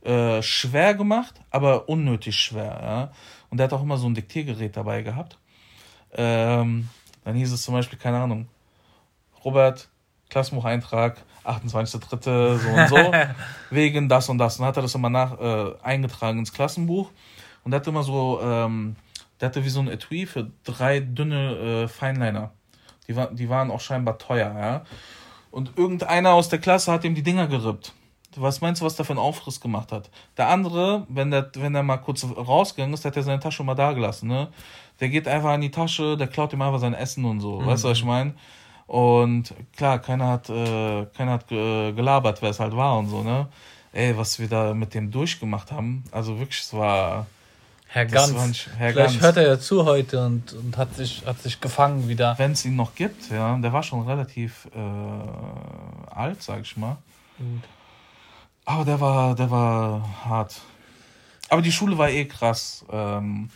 [0.04, 2.80] äh, schwer gemacht, aber unnötig schwer.
[2.82, 3.12] Ja?
[3.48, 5.38] Und der hat auch immer so ein Diktiergerät dabei gehabt.
[6.12, 6.90] Ähm,
[7.24, 8.46] dann hieß es zum Beispiel, keine Ahnung,
[9.42, 9.88] Robert,
[10.28, 12.56] Klassenbucheintrag, 28.3.
[12.56, 13.12] so und so,
[13.70, 14.56] wegen das und das.
[14.56, 17.10] Und dann hat er das immer nach, äh, eingetragen ins Klassenbuch.
[17.64, 18.96] Und der hatte immer so, ähm,
[19.40, 22.52] der hatte wie so ein Etui für drei dünne äh, Feinliner.
[23.08, 24.84] Die, war, die waren auch scheinbar teuer, ja.
[25.50, 27.92] Und irgendeiner aus der Klasse hat ihm die Dinger gerippt.
[28.36, 30.10] Was meinst du, was der für einen Aufriss gemacht hat?
[30.38, 33.74] Der andere, wenn der, wenn der mal kurz rausgegangen ist, hat er seine Tasche mal
[33.74, 34.48] da gelassen, ne?
[35.00, 37.60] Der geht einfach in die Tasche, der klaut ihm einfach sein Essen und so.
[37.60, 37.66] Mhm.
[37.66, 38.34] Weißt du, was ich meine?
[38.92, 43.22] Und klar, keiner hat, äh, keiner hat äh, gelabert, wer es halt war und so,
[43.22, 43.48] ne?
[43.94, 47.26] Ey, was wir da mit dem durchgemacht haben, also wirklich, es war.
[47.86, 48.32] Herr Ganz.
[48.32, 49.22] Nicht, Herr Vielleicht Ganz.
[49.22, 52.34] hört er ja zu heute und, und hat, sich, hat sich gefangen wieder.
[52.36, 53.56] Wenn es ihn noch gibt, ja.
[53.56, 56.98] Der war schon relativ äh, alt, sag ich mal.
[57.38, 57.62] Gut.
[58.66, 60.60] Aber der war, der war hart.
[61.48, 62.84] Aber die Schule war eh krass.
[62.92, 63.48] Ähm,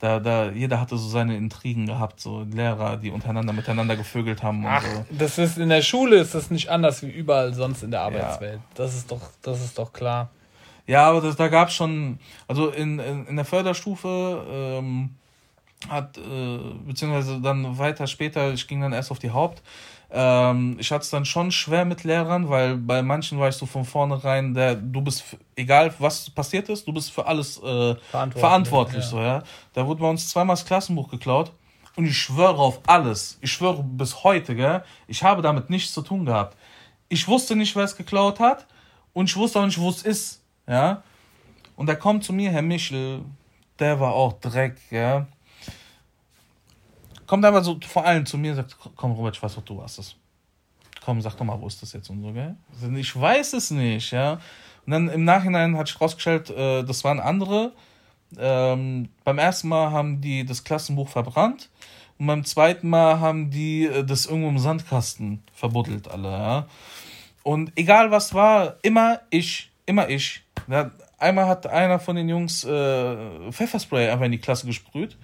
[0.00, 4.64] da, da, jeder hatte so seine Intrigen gehabt, so Lehrer, die untereinander miteinander gevögelt haben
[4.66, 5.04] Ach, so.
[5.10, 8.60] Das ist in der Schule ist das nicht anders wie überall sonst in der Arbeitswelt.
[8.60, 8.74] Ja.
[8.74, 10.30] Das ist doch, das ist doch klar.
[10.86, 15.10] Ja, aber das, da gab es schon, also in, in, in der Förderstufe ähm,
[15.88, 19.62] hat, äh, beziehungsweise dann weiter später, ich ging dann erst auf die Haupt,
[20.12, 23.66] ähm, ich hatte es dann schon schwer mit Lehrern, weil bei manchen war ich so
[23.66, 28.40] von vornherein, der, du bist, egal was passiert ist, du bist für alles äh, verantwortlich,
[28.40, 29.10] verantwortlich ja.
[29.10, 29.42] so, ja.
[29.72, 31.52] Da wurde bei uns zweimal das Klassenbuch geklaut
[31.94, 33.38] und ich schwöre auf alles.
[33.40, 36.56] Ich schwöre bis heute, gell, ich habe damit nichts zu tun gehabt.
[37.08, 38.66] Ich wusste nicht, wer es geklaut hat
[39.12, 41.02] und ich wusste auch nicht, wo es ist, ja.
[41.76, 43.22] Und da kommt zu mir Herr Michel,
[43.78, 45.26] der war auch Dreck, ja
[47.30, 49.78] kommt aber so vor allem zu mir und sagt, komm Robert, ich weiß doch, du
[49.78, 50.16] warst es.
[51.04, 52.56] Komm, sag doch mal, wo ist das jetzt und so, gell?
[52.96, 54.40] Ich weiß es nicht, ja.
[54.84, 57.70] Und dann im Nachhinein hat sich rausgestellt, äh, das waren andere.
[58.36, 61.70] Ähm, beim ersten Mal haben die das Klassenbuch verbrannt
[62.18, 66.66] und beim zweiten Mal haben die äh, das irgendwo im Sandkasten verbuddelt, alle, ja.
[67.44, 70.42] Und egal was war, immer ich, immer ich.
[70.66, 75.16] Ja, einmal hat einer von den Jungs äh, Pfefferspray einfach in die Klasse gesprüht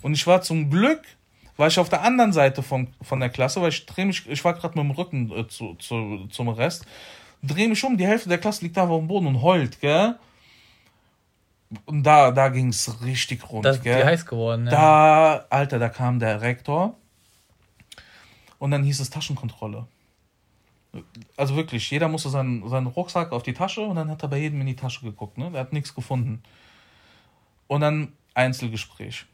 [0.00, 1.02] und ich war zum Glück
[1.60, 4.44] war ich auf der anderen Seite von, von der Klasse, weil ich drehe mich, ich
[4.44, 6.86] war gerade mit dem Rücken äh, zu, zu, zum Rest,
[7.42, 10.18] drehe mich um, die Hälfte der Klasse liegt da auf dem Boden und heult, gell?
[11.84, 14.00] Und da, da ging es richtig rund, das gell?
[14.00, 14.70] ist heiß geworden, ja.
[14.70, 16.96] Da, Alter, da kam der Rektor
[18.58, 19.86] und dann hieß es Taschenkontrolle.
[21.36, 24.38] Also wirklich, jeder musste seinen, seinen Rucksack auf die Tasche und dann hat er bei
[24.38, 25.50] jedem in die Tasche geguckt, ne?
[25.52, 26.42] Er hat nichts gefunden.
[27.68, 29.26] Und dann Einzelgespräch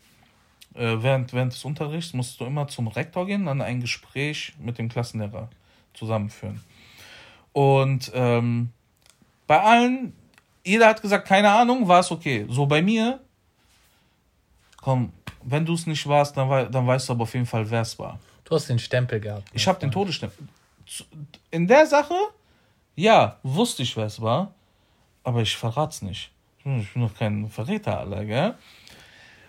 [0.77, 4.89] während, während des Unterrichts musst du immer zum Rektor gehen, dann ein Gespräch mit dem
[4.89, 5.49] Klassenlehrer
[5.95, 6.62] zusammenführen.
[7.53, 8.71] Und ähm,
[9.47, 10.12] bei allen,
[10.65, 12.47] jeder hat gesagt, keine Ahnung, war es okay.
[12.49, 13.21] So bei mir,
[14.81, 15.12] komm,
[15.43, 17.99] wenn du es nicht warst, dann, dann weißt du aber auf jeden Fall, wer es
[17.99, 18.19] war.
[18.45, 19.49] Du hast den Stempel gehabt.
[19.53, 20.47] Ich habe den Todesstempel.
[21.51, 22.15] In der Sache,
[22.95, 24.55] ja, wusste ich, wer es war,
[25.25, 26.31] aber ich verrat's nicht.
[26.59, 28.55] Ich bin noch kein Verräter, Alter, gell?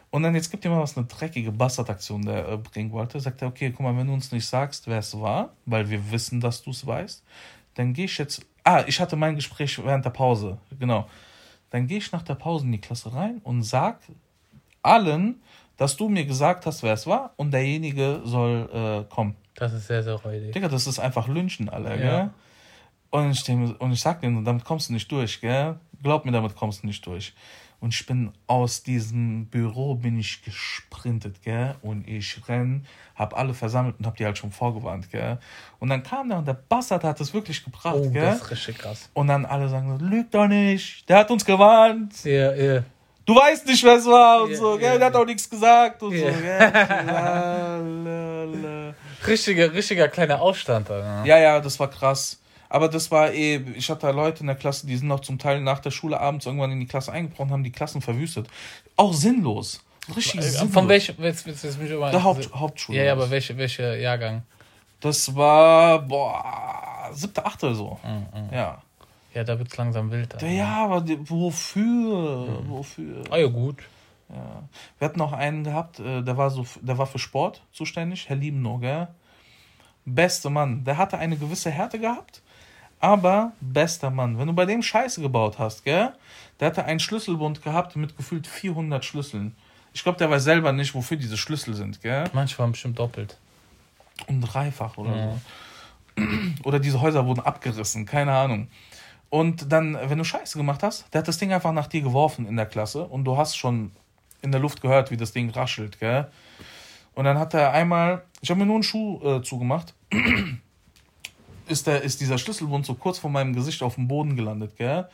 [0.09, 3.19] Und dann jetzt gibt mal was eine dreckige Bastardaktion, der äh, bringen wollte.
[3.19, 6.11] Sagt er, okay, guck mal, wenn du uns nicht sagst, wer es war, weil wir
[6.11, 7.23] wissen, dass du es weißt,
[7.75, 8.45] dann gehe ich jetzt.
[8.63, 11.07] Ah, ich hatte mein Gespräch während der Pause, genau.
[11.69, 13.99] Dann gehe ich nach der Pause in die Klasse rein und sag
[14.81, 15.41] allen,
[15.77, 19.35] dass du mir gesagt hast, wer es war und derjenige soll äh, kommen.
[19.55, 20.53] Das ist sehr, sehr räudig.
[20.53, 22.19] Digga, das ist einfach Lynchen, Alter, ja.
[22.19, 22.29] gell?
[23.09, 25.75] Und ich, und ich sag denen, damit kommst du nicht durch, gell?
[26.01, 27.33] Glaub mir, damit kommst du nicht durch.
[27.79, 31.75] Und ich bin aus diesem Büro bin ich gesprintet, gell?
[31.83, 32.85] Und ich renn,
[33.15, 35.37] hab alle versammelt und hab die halt schon vorgewarnt, gell?
[35.79, 38.23] Und dann kam der und der Bastard hat es wirklich gebracht, oh, gell?
[38.23, 39.09] Das ist richtig krass.
[39.13, 42.23] Und dann alle sagen so, lüg doch nicht, der hat uns gewarnt.
[42.23, 42.63] Ja, yeah, ja.
[42.63, 42.83] Yeah.
[43.25, 44.97] Du weißt nicht, wer es war und yeah, so, gell?
[44.97, 46.71] Der hat auch nichts gesagt und so, gell?
[49.27, 50.89] richtiger, richtiger kleiner Aufstand.
[50.89, 51.27] Da, ne?
[51.27, 52.39] Ja, ja, das war krass.
[52.69, 55.39] Aber das war eh, ich hatte da Leute in der Klasse, die sind noch zum
[55.39, 58.47] Teil nach der Schule abends irgendwann in die Klasse eingebrochen, haben die Klassen verwüstet.
[58.95, 59.83] Auch sinnlos.
[60.15, 60.73] Richtig äh, sinnlos.
[60.73, 62.97] Von welchem, jetzt, jetzt, jetzt mich der Haupt, Hauptschule.
[62.97, 64.43] Ja, ja, aber welcher welche Jahrgang?
[64.99, 67.99] Das war, boah, siebte, achte so.
[68.03, 68.53] Mhm, mhm.
[68.53, 68.81] Ja.
[69.33, 70.35] Ja, da wird es langsam wild.
[70.41, 72.61] Ja, ja, aber die, wofür?
[72.63, 72.69] Mhm.
[72.69, 73.23] Wofür?
[73.29, 73.77] Ah ja, gut.
[74.29, 74.63] Ja.
[74.97, 78.35] Wir hatten noch einen gehabt, äh, der war so, der war für Sport zuständig, Herr
[78.35, 79.07] Liebenow, gell?
[80.05, 80.83] Beste Mann.
[80.85, 82.41] Der hatte eine gewisse Härte gehabt,
[82.99, 86.13] aber bester Mann, wenn du bei dem Scheiße gebaut hast, gell?
[86.59, 89.55] Der hatte einen Schlüsselbund gehabt mit gefühlt 400 Schlüsseln.
[89.93, 92.25] Ich glaube, der weiß selber nicht, wofür diese Schlüssel sind, gell?
[92.33, 93.37] Manche waren bestimmt doppelt.
[94.27, 95.31] Und dreifach oder ja.
[95.31, 96.23] so.
[96.63, 98.69] Oder diese Häuser wurden abgerissen, keine Ahnung.
[99.29, 102.47] Und dann, wenn du Scheiße gemacht hast, der hat das Ding einfach nach dir geworfen
[102.47, 103.91] in der Klasse und du hast schon
[104.41, 106.27] in der Luft gehört, wie das Ding raschelt, gell?
[107.13, 109.93] Und dann hat er einmal, ich habe mir nur einen Schuh äh, zugemacht
[111.69, 115.09] ist, der, ist dieser Schlüsselbund so kurz vor meinem Gesicht auf dem Boden gelandet, gell?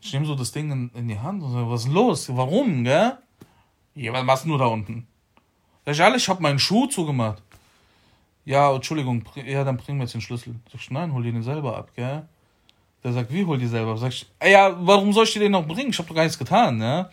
[0.00, 2.28] Ich nehme so das Ding in, in die Hand und so, was ist los?
[2.34, 3.18] Warum, gell?
[3.94, 5.06] Ja, was machst du da unten?
[5.84, 7.42] Sag ich, alles, ich hab meinen Schuh zugemacht.
[8.44, 10.54] Ja, Entschuldigung, ja, dann bringen wir jetzt den Schlüssel.
[10.70, 12.28] Sag ich, nein, hol dir den selber ab, gell?
[13.04, 13.96] Der sagt, wie hol die selber?
[13.96, 15.90] Sag ich, ja, warum soll ich dir den noch bringen?
[15.90, 17.10] Ich habe doch gar nichts getan, ne?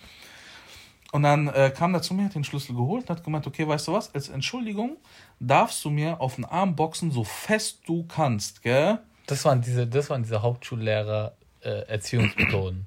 [1.12, 3.68] Und dann äh, kam er zu mir, hat den Schlüssel geholt und hat gemeint, okay,
[3.68, 4.98] weißt du was, als Entschuldigung
[5.40, 9.00] darfst du mir auf den Arm boxen, so fest du kannst, gell?
[9.28, 12.86] Das waren diese, das waren diese Hauptschullehrer äh, Erziehungsmethoden.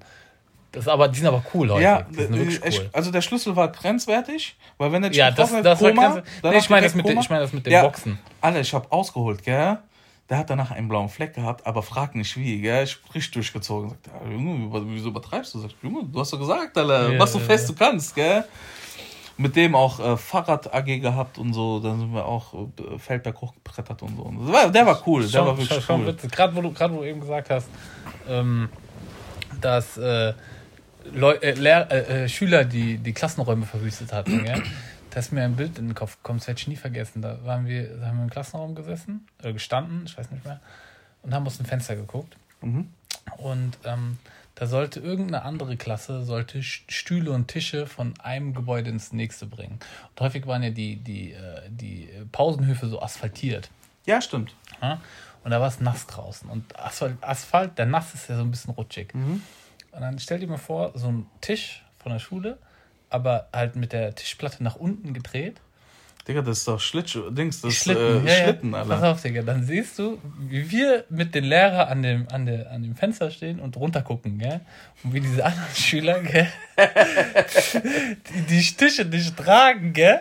[0.72, 1.82] Das aber, die sind aber cool heute.
[1.82, 2.90] Ja, die sind wirklich äh, cool.
[2.92, 6.02] also der Schlüssel war grenzwertig, weil wenn er dich Ja, das- das hat, war Koma,
[6.08, 6.42] grenzwertig.
[6.42, 7.20] Nee, ich meine das mit dem- Koma.
[7.22, 8.18] ich meine das mit dem Boxen.
[8.42, 9.78] Alter, ich habe ausgeholt, gell?
[10.30, 12.84] Der hat danach einen blauen Fleck gehabt, aber frag nicht wie, gell?
[12.84, 13.88] Ich hab richtig durchgezogen.
[13.90, 15.60] Sagt, ja, Junge, wieso übertreibst du?
[15.60, 17.74] Sagt, Junge, du hast doch gesagt, Alter, Ja, was so fest ja.
[17.74, 18.44] du kannst, gell?
[19.38, 23.40] Mit dem auch äh, Fahrrad AG gehabt und so, dann sind wir auch äh, Feldberg
[23.40, 24.22] hochgebrettert und so.
[24.22, 26.16] Und war, der war cool, der Schon- war wirklich schon- cool.
[26.30, 27.68] Gerade wo, du- gerade wo du eben gesagt hast,
[28.28, 28.68] ähm,
[29.60, 30.34] dass äh,
[31.14, 34.62] Leu äh, äh, äh, Schüler die, die Klassenräume verwüstet hatten, gell?
[35.18, 37.22] Da ist mir ein Bild in den Kopf gekommen, das werde ich nie vergessen.
[37.22, 40.60] Da waren wir, da haben wir im Klassenraum gesessen, äh, gestanden, ich weiß nicht mehr,
[41.22, 42.36] und haben aus dem Fenster geguckt.
[42.60, 42.88] Mhm.
[43.38, 44.18] Und ähm,
[44.54, 49.80] da sollte irgendeine andere Klasse sollte Stühle und Tische von einem Gebäude ins nächste bringen.
[50.10, 53.70] Und häufig waren ja die, die, äh, die Pausenhöfe so asphaltiert.
[54.06, 54.54] Ja, stimmt.
[55.42, 56.48] Und da war es nass draußen.
[56.48, 59.12] Und Asphalt, Asphalt, der nass ist ja so ein bisschen rutschig.
[59.14, 59.42] Mhm.
[59.90, 62.58] Und dann stell dir mal vor, so ein Tisch von der Schule,
[63.10, 65.60] aber halt mit der Tischplatte nach unten gedreht.
[66.28, 68.44] Digga, das ist doch Schlittschuh, Dings, das ist Schlitten, äh, ja, ja.
[68.44, 69.12] Schlitten, Pass Alter.
[69.12, 72.82] auf, Digga, dann siehst du, wie wir mit den Lehrern an dem, an, der, an
[72.82, 74.60] dem Fenster stehen und runtergucken, gell?
[75.02, 76.46] Und wie diese anderen Schüler, gell?
[78.28, 80.20] die, die Tische nicht tragen, gell?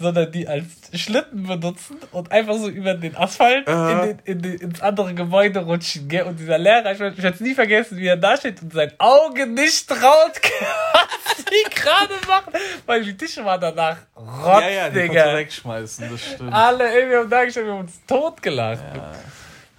[0.00, 4.54] Sondern die als Schlitten benutzen und einfach so über den Asphalt in den, in den,
[4.54, 6.22] ins andere Gebäude rutschen, gell?
[6.22, 8.92] Und dieser Lehrer, ich, ich werde es nie vergessen, wie er da steht und sein
[8.98, 9.98] Auge nicht traut,
[10.92, 12.52] was die gerade machen,
[12.86, 15.34] weil die Tische waren danach rot, Ja, ja, die Digga.
[15.34, 16.52] wegschmeißen, das stimmt.
[16.52, 18.84] Alle, ey, wir haben da wir haben uns totgelacht.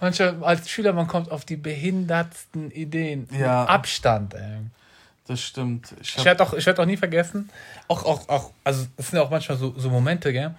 [0.00, 3.28] Manchmal als Schüler, man kommt auf die behindertsten Ideen.
[3.32, 3.62] Ja.
[3.62, 4.58] Mit Abstand, ey.
[5.30, 5.94] Das stimmt.
[6.00, 7.50] Ich Ich werde auch, ich werd auch nie vergessen,
[7.86, 10.56] auch, auch, auch, also es sind ja auch manchmal so, so Momente, gell,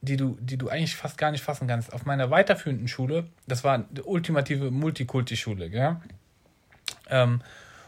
[0.00, 1.92] die du, die du eigentlich fast gar nicht fassen kannst.
[1.92, 5.98] Auf meiner weiterführenden Schule, das war die ultimative Multikulti-Schule, gell,
[7.10, 7.42] ähm,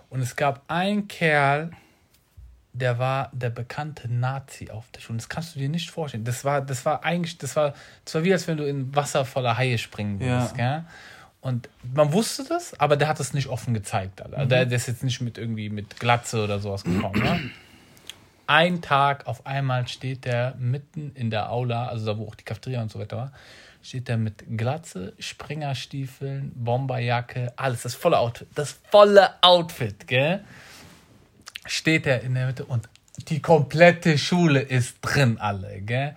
[0.08, 1.72] und es gab einen Kerl,
[2.72, 5.18] der war der bekannte Nazi auf der Schule.
[5.18, 6.22] Das kannst du dir nicht vorstellen.
[6.22, 7.74] Das war, das war eigentlich, das war,
[8.04, 10.84] das war wie als wenn du in Wasser voller Haie springen würdest, gell?
[11.44, 14.22] Und man wusste das, aber der hat es nicht offen gezeigt.
[14.22, 14.46] Alter.
[14.46, 17.22] Der, der ist jetzt nicht mit irgendwie mit Glatze oder sowas gekommen.
[17.22, 17.50] Ne?
[18.46, 22.44] Ein Tag auf einmal steht der mitten in der Aula, also da wo auch die
[22.44, 23.32] Cafeteria und so weiter war,
[23.82, 30.42] steht der mit Glatze, Springerstiefeln, Bomberjacke, alles, das volle Outfit, das volle Outfit, gell?
[31.66, 32.88] Steht er in der Mitte und
[33.28, 36.16] die komplette Schule ist drin, alle, gell?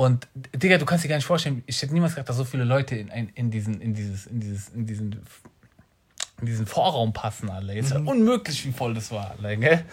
[0.00, 2.64] Und Digga, du kannst dir gar nicht vorstellen, ich hätte niemals gedacht, dass so viele
[2.64, 5.22] Leute in, in, in diesen, in dieses, in dieses, in diesen,
[6.40, 7.74] in diesen Vorraum passen, alle.
[7.74, 9.84] Jetzt war unmöglich, wie voll das war, alle, gell?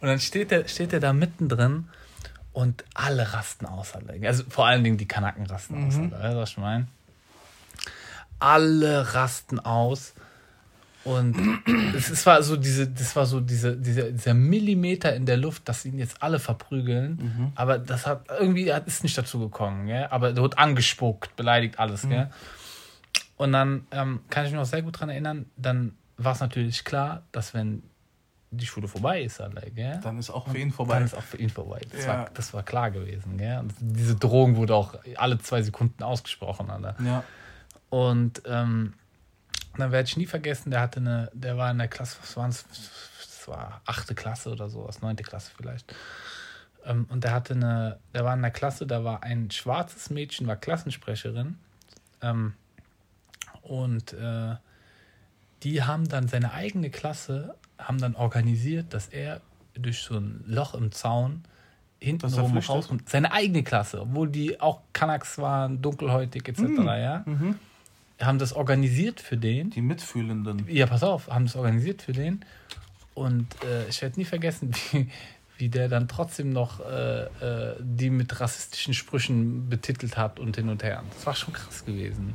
[0.00, 1.90] Und dann steht er, steht er da mittendrin
[2.54, 4.26] und alle rasten aus, alle.
[4.26, 6.10] Also vor allen Dingen die Kanaken rasten aus, alle.
[6.10, 6.86] Weißt du, was ich meine?
[8.38, 10.14] Alle rasten aus.
[11.02, 11.34] Und
[11.96, 15.84] es, war so diese, das war so diese, diese, dieser Millimeter in der Luft, dass
[15.86, 17.52] ihn jetzt alle verprügeln.
[17.54, 20.06] Aber das hat irgendwie hat, ist nicht dazu gekommen, gell?
[20.10, 22.30] Aber der wird angespuckt, beleidigt, alles, gell?
[23.36, 26.84] Und dann ähm, kann ich mich noch sehr gut dran erinnern, dann war es natürlich
[26.84, 27.82] klar, dass wenn
[28.50, 30.00] die Schule vorbei ist, alle, gell?
[30.02, 30.94] dann ist auch für ihn vorbei.
[30.94, 31.80] Dann ist auch für ihn vorbei.
[31.92, 32.08] Das, Ja.
[32.08, 33.60] war, das war klar gewesen, gell?
[33.60, 36.94] Und diese Drohung wurde auch alle zwei Sekunden ausgesprochen, alle.
[37.02, 37.24] Ja.
[37.88, 38.92] Und ähm,
[39.76, 42.50] dann werde ich nie vergessen, der hatte eine, der war in der Klasse, was waren
[42.50, 42.64] es?
[43.18, 45.94] Das war achte Klasse oder so, aus neunte Klasse vielleicht.
[46.84, 50.46] Ähm, und der hatte eine, der war in der Klasse, da war ein schwarzes Mädchen,
[50.46, 51.56] war Klassensprecherin.
[52.22, 52.54] Ähm,
[53.62, 54.56] und äh,
[55.62, 59.40] die haben dann seine eigene Klasse, haben dann organisiert, dass er
[59.74, 61.44] durch so ein Loch im Zaun
[61.98, 62.70] hinten Dass rum flüchtet?
[62.74, 63.08] rauskommt.
[63.08, 66.60] Seine eigene Klasse, obwohl die auch Kanaks waren, dunkelhäutig etc.
[66.78, 67.58] Ja, Mhm.
[68.20, 69.70] Haben das organisiert für den.
[69.70, 70.66] Die Mitfühlenden.
[70.68, 72.44] Ja, pass auf, haben das organisiert für den.
[73.14, 75.08] Und äh, ich werde nie vergessen, wie,
[75.58, 80.68] wie der dann trotzdem noch äh, äh, die mit rassistischen Sprüchen betitelt hat und hin
[80.68, 81.02] und her.
[81.14, 82.34] Das war schon krass gewesen.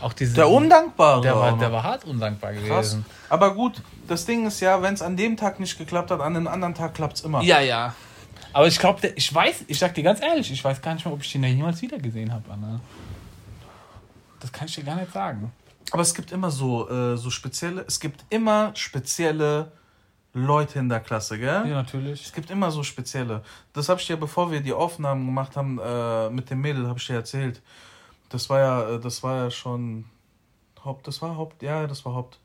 [0.00, 1.22] Auch diese, Der Undankbare.
[1.22, 2.64] Der war, der war hart undankbar Krass.
[2.90, 3.06] gewesen.
[3.28, 6.36] Aber gut, das Ding ist ja, wenn es an dem Tag nicht geklappt hat, an
[6.36, 7.42] einem anderen Tag klappt es immer.
[7.42, 7.94] Ja, ja.
[8.52, 11.14] Aber ich glaube, ich weiß, ich sag dir ganz ehrlich, ich weiß gar nicht mehr,
[11.14, 12.80] ob ich den da jemals wieder gesehen habe, Anna.
[14.40, 15.52] Das kann ich dir gar nicht sagen.
[15.90, 19.72] Aber es gibt immer so, äh, so spezielle, es gibt immer spezielle
[20.32, 21.66] Leute in der Klasse, gell?
[21.66, 22.24] Ja, natürlich.
[22.26, 23.42] Es gibt immer so spezielle.
[23.72, 26.98] Das habe ich dir, bevor wir die Aufnahmen gemacht haben äh, mit dem Mädel, habe
[26.98, 27.62] ich dir erzählt.
[28.30, 30.06] Das war ja, äh, das war ja schon
[30.84, 32.40] Haupt, das war Haupt, ja, das war Haupt.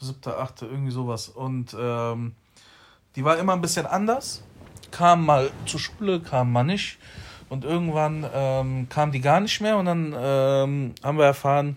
[0.00, 1.28] Siebte, achte, irgendwie sowas.
[1.28, 2.34] Und ähm,
[3.16, 4.42] die war immer ein bisschen anders.
[4.90, 6.98] Kam mal zur Schule, kam mal nicht.
[7.48, 9.76] Und irgendwann ähm, kam die gar nicht mehr.
[9.76, 11.76] Und dann ähm, haben wir erfahren,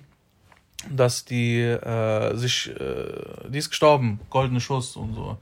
[0.90, 5.38] dass die äh, sich, äh, die ist gestorben, goldene Schuss und so.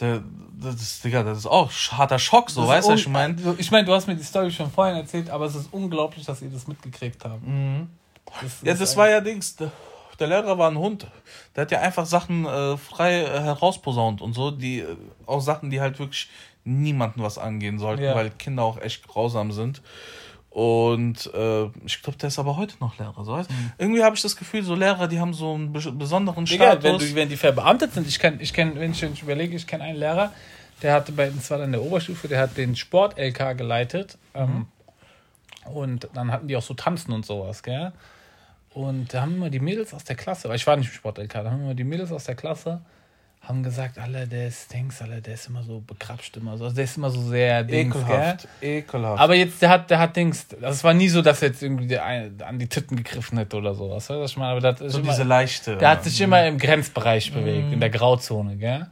[0.00, 0.22] Der,
[0.60, 3.36] das, ist, Digga, das ist auch harter Schock, so, weißt du, was ich meine?
[3.58, 6.42] Ich meine, du hast mir die Story schon vorhin erzählt, aber es ist unglaublich, dass
[6.42, 7.46] ihr das mitgekriegt habt.
[7.46, 7.88] Mhm.
[8.42, 9.70] Das ja, das war ja Dings, der,
[10.18, 11.06] der, Lehrer war ein Hund.
[11.54, 14.96] Der hat ja einfach Sachen äh, frei äh, herausposaunt und so, die, äh,
[15.26, 16.28] auch Sachen, die halt wirklich
[16.64, 18.14] niemanden was angehen sollten, ja.
[18.14, 19.82] weil Kinder auch echt grausam sind.
[20.54, 23.24] Und äh, ich glaube, der ist aber heute noch Lehrer.
[23.24, 23.50] So weißt?
[23.50, 23.72] Mhm.
[23.76, 26.84] Irgendwie habe ich das Gefühl, so Lehrer, die haben so einen besonderen Status.
[26.84, 29.56] Wenn, du, wenn die verbeamtet sind, ich kenne, ich kenn, wenn ich, wenn ich überlege,
[29.56, 30.32] ich kenne einen Lehrer,
[30.80, 34.16] der hatte bei uns war dann der Oberstufe, der hat den Sport-LK geleitet.
[34.32, 34.66] Ähm,
[35.66, 35.74] mhm.
[35.74, 37.92] und dann hatten die auch so Tanzen und sowas, gell?
[38.70, 41.32] Und da haben immer die Mädels aus der Klasse, weil ich war nicht im Sport-LK,
[41.32, 42.80] da haben immer die Mädels aus der Klasse
[43.46, 46.64] haben gesagt, alle, der ist Dings, alle, der ist immer so bekrapscht immer so.
[46.64, 48.70] Also der ist immer so sehr Dings, ekelhaft, gell?
[48.78, 49.20] ekelhaft.
[49.20, 51.62] Aber jetzt, der hat, der hat Dings, das also war nie so, dass er jetzt
[51.62, 54.08] irgendwie der, an die Titten gegriffen hätte oder sowas.
[54.08, 54.52] Weißt du, ich meine?
[54.52, 55.76] Aber das ist so immer, diese leichte.
[55.76, 56.24] Der hat sich mhm.
[56.24, 57.74] immer im Grenzbereich bewegt, mhm.
[57.74, 58.86] in der Grauzone, gell?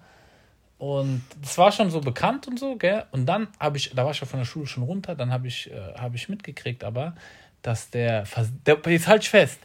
[0.78, 3.04] Und das war schon so bekannt und so, gell?
[3.12, 5.46] Und dann habe ich, da war ich ja von der Schule schon runter, dann habe
[5.46, 7.14] ich, äh, hab ich mitgekriegt, aber,
[7.62, 8.24] dass der,
[8.66, 9.60] der, jetzt halt fest,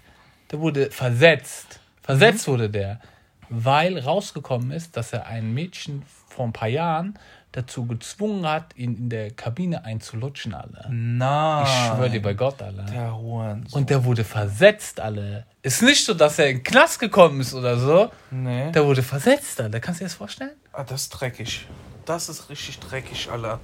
[0.52, 1.80] der wurde versetzt.
[2.04, 2.52] Versetzt mhm.
[2.52, 3.02] wurde der
[3.50, 7.18] weil rausgekommen ist, dass er ein Mädchen vor ein paar Jahren
[7.52, 10.86] dazu gezwungen hat, ihn in der Kabine einzulutschen, alle.
[10.90, 11.66] Nein.
[11.66, 12.84] Ich schwöre dir bei Gott, alle.
[12.84, 13.82] Der Hurensohn.
[13.82, 15.46] Und der wurde versetzt, alle.
[15.64, 18.12] Ist nicht so, dass er in den Knast gekommen ist oder so.
[18.30, 18.72] Nee.
[18.72, 19.80] Der wurde versetzt, alle.
[19.80, 20.52] Kannst du dir das vorstellen?
[20.72, 21.68] Ah, das ist dreckig.
[22.06, 23.60] Das ist richtig dreckig, alle.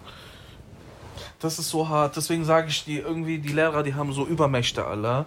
[1.39, 2.15] Das ist so hart.
[2.15, 5.25] Deswegen sage ich, die irgendwie, die Lehrer, die haben so Übermächte, alle.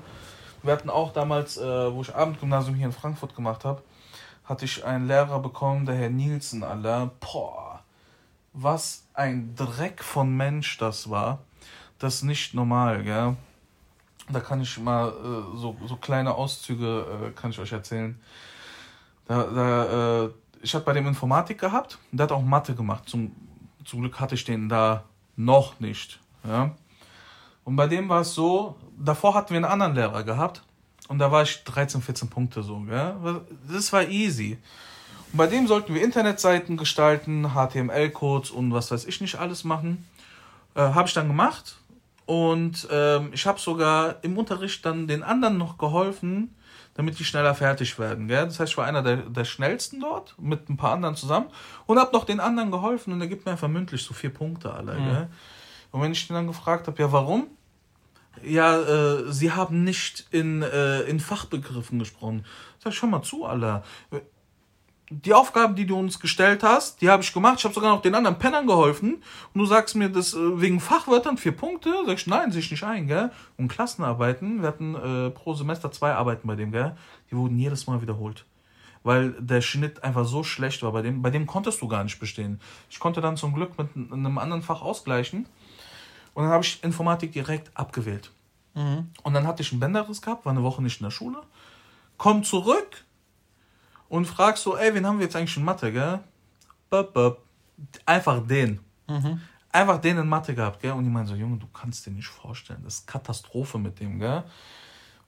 [0.62, 3.82] Wir hatten auch damals, äh, wo ich Abendgymnasium hier in Frankfurt gemacht habe,
[4.46, 7.10] hatte ich einen Lehrer bekommen, der Herr Nielsen, Alter.
[7.20, 7.82] Boah,
[8.52, 11.40] was ein Dreck von Mensch das war.
[11.98, 13.36] Das ist nicht normal, gell?
[14.28, 18.20] Da kann ich mal äh, so, so kleine Auszüge äh, kann ich euch erzählen.
[19.26, 20.30] Da, da, äh,
[20.62, 23.08] ich hatte bei dem Informatik gehabt der hat auch Mathe gemacht.
[23.08, 23.34] Zum,
[23.84, 25.04] zum Glück hatte ich den da
[25.36, 26.20] noch nicht.
[26.44, 26.72] Ja?
[27.64, 30.62] Und bei dem war es so, davor hatten wir einen anderen Lehrer gehabt,
[31.08, 32.80] und da war ich 13, 14 Punkte so.
[32.80, 33.14] Gell?
[33.70, 34.58] Das war easy.
[35.32, 40.06] Und bei dem sollten wir Internetseiten gestalten, HTML-Codes und was weiß ich nicht alles machen.
[40.74, 41.76] Äh, habe ich dann gemacht.
[42.26, 46.56] Und ähm, ich habe sogar im Unterricht dann den anderen noch geholfen,
[46.94, 48.26] damit die schneller fertig werden.
[48.26, 48.46] Gell?
[48.46, 51.46] Das heißt, ich war einer der, der schnellsten dort mit ein paar anderen zusammen
[51.86, 54.72] und habe noch den anderen geholfen und er gibt mir einfach mündlich so vier Punkte
[54.72, 54.94] alle.
[54.94, 55.04] Mhm.
[55.04, 55.28] Gell?
[55.92, 57.46] Und wenn ich den dann gefragt habe, ja warum,
[58.44, 62.44] ja, äh, sie haben nicht in, äh, in Fachbegriffen gesprochen.
[62.78, 63.82] Sag, schau mal zu, Alter.
[65.08, 67.58] Die Aufgaben, die du uns gestellt hast, die habe ich gemacht.
[67.58, 69.22] Ich habe sogar noch den anderen Pennern geholfen.
[69.54, 71.92] Und du sagst mir das äh, wegen Fachwörtern vier Punkte.
[72.06, 73.30] Sag ich, nein, sehe ich nicht ein, gell?
[73.56, 76.96] Und Klassenarbeiten, wir hatten äh, pro Semester zwei Arbeiten bei dem, gell?
[77.30, 78.44] Die wurden jedes Mal wiederholt.
[79.04, 81.22] Weil der Schnitt einfach so schlecht war bei dem.
[81.22, 82.60] Bei dem konntest du gar nicht bestehen.
[82.90, 85.46] Ich konnte dann zum Glück mit einem anderen Fach ausgleichen.
[86.36, 88.30] Und dann habe ich Informatik direkt abgewählt.
[88.74, 89.10] Mhm.
[89.22, 91.38] Und dann hatte ich einen Bänderriss gehabt, war eine Woche nicht in der Schule.
[92.18, 93.06] Komm zurück
[94.10, 96.20] und frag so, ey, wen haben wir jetzt eigentlich in Mathe, gell?
[96.90, 97.38] Böp, böp.
[98.04, 98.80] Einfach den.
[99.08, 99.40] Mhm.
[99.72, 100.92] Einfach den in Mathe gehabt, gell?
[100.92, 104.18] Und die meinen so, Junge, du kannst dir nicht vorstellen, das ist Katastrophe mit dem,
[104.18, 104.44] gell?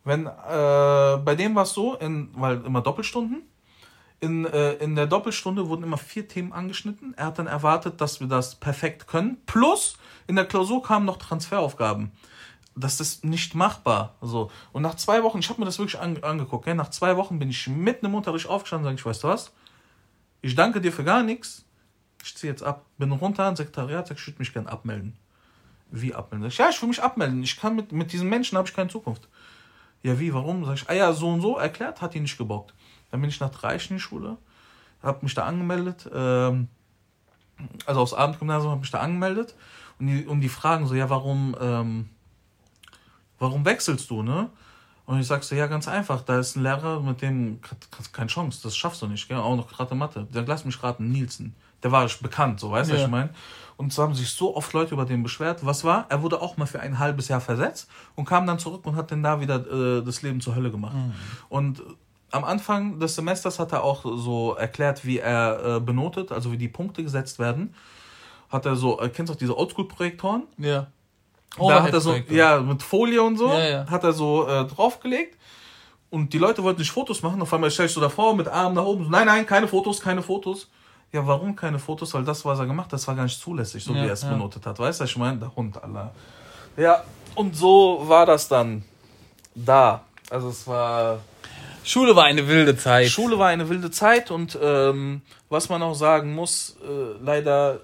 [0.04, 3.44] Wenn, äh, bei dem war es so, in, weil immer Doppelstunden,
[4.20, 7.14] in, äh, in der Doppelstunde wurden immer vier Themen angeschnitten.
[7.16, 9.38] Er hat dann erwartet, dass wir das perfekt können.
[9.46, 12.12] Plus, in der Klausur kamen noch Transferaufgaben.
[12.74, 14.14] Das ist nicht machbar.
[14.20, 14.50] So.
[14.72, 16.74] Und nach zwei Wochen, ich habe mir das wirklich an, angeguckt, gell?
[16.74, 19.52] nach zwei Wochen bin ich mitten im Unterricht aufgestanden und sage, ich weißt du was?
[20.42, 21.64] Ich danke dir für gar nichts.
[22.22, 22.86] Ich ziehe jetzt ab.
[22.98, 25.16] Bin runter ans Sekretariat, sag, ich würde mich gerne abmelden.
[25.90, 26.44] Wie abmelden?
[26.44, 27.42] Sag ich, ja, ich will mich abmelden.
[27.42, 29.28] Ich kann mit, mit diesen Menschen habe ich keine Zukunft.
[30.02, 30.64] Ja, wie, warum?
[30.64, 32.74] Sag ich, ah ja, so und so erklärt, hat ihn nicht gebockt.
[33.10, 34.36] Dann bin ich nach drei in die Schule,
[35.02, 36.68] habe mich da angemeldet, ähm,
[37.86, 39.54] also aufs Abendgymnasium habe mich da angemeldet
[39.98, 42.08] und die, und die fragen so, ja, warum, ähm,
[43.38, 44.50] warum wechselst du, ne?
[45.06, 47.60] Und ich sag so, ja, ganz einfach, da ist ein Lehrer, mit dem,
[48.12, 49.38] keine Chance, das schaffst du nicht, gell?
[49.38, 50.28] Auch noch gerade Mathe.
[50.30, 51.54] Dann lass mich raten, Nielsen.
[51.82, 53.00] Der war bekannt, so, weißt du, ja.
[53.00, 53.30] was ich meine?
[53.78, 55.64] Und so haben sich so oft Leute über den beschwert.
[55.64, 56.06] Was war?
[56.08, 59.10] Er wurde auch mal für ein halbes Jahr versetzt und kam dann zurück und hat
[59.12, 60.96] dann da wieder äh, das Leben zur Hölle gemacht.
[60.96, 61.14] Mhm.
[61.48, 61.82] Und
[62.30, 66.58] am Anfang des Semesters hat er auch so erklärt, wie er äh, benotet, also wie
[66.58, 67.74] die Punkte gesetzt werden.
[68.50, 70.44] Hat er so, äh, kennst du auch diese Oldschool-Projektoren?
[70.58, 70.86] Ja.
[71.56, 73.86] Da hat er so, ja, mit Folie und so, ja, ja.
[73.90, 75.36] hat er so äh, draufgelegt.
[76.10, 77.40] und die Leute wollten nicht Fotos machen.
[77.42, 79.10] Auf einmal stellst du davor mit Armen nach oben.
[79.10, 80.68] Nein, nein, keine Fotos, keine Fotos.
[81.12, 82.12] Ja, warum keine Fotos?
[82.14, 84.12] Weil das, was er gemacht hat, das war gar nicht zulässig, so ja, wie er
[84.12, 84.78] es benotet hat.
[84.78, 86.12] Weißt du, ich meine, der Hund, Allah.
[86.76, 87.02] Ja,
[87.34, 88.84] und so war das dann
[89.54, 90.02] da.
[90.30, 91.20] Also es war.
[91.88, 93.08] Schule war eine wilde Zeit.
[93.08, 97.80] Schule war eine wilde Zeit und ähm, was man auch sagen muss, äh, leider.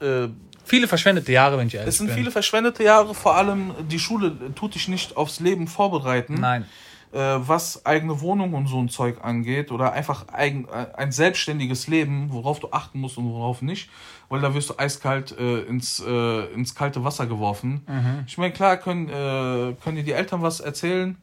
[0.00, 0.28] Äh,
[0.64, 1.88] viele verschwendete Jahre, wenn ich ehrlich bin.
[1.90, 2.16] Es sind bin.
[2.16, 6.34] viele verschwendete Jahre, vor allem die Schule tut dich nicht aufs Leben vorbereiten.
[6.34, 6.64] Nein.
[7.12, 11.86] Äh, was eigene Wohnung und so ein Zeug angeht oder einfach eigen, äh, ein selbstständiges
[11.86, 13.90] Leben, worauf du achten musst und worauf nicht,
[14.28, 17.84] weil da wirst du eiskalt äh, ins, äh, ins kalte Wasser geworfen.
[17.86, 18.24] Mhm.
[18.26, 21.16] Ich meine, klar können, äh, können dir die Eltern was erzählen,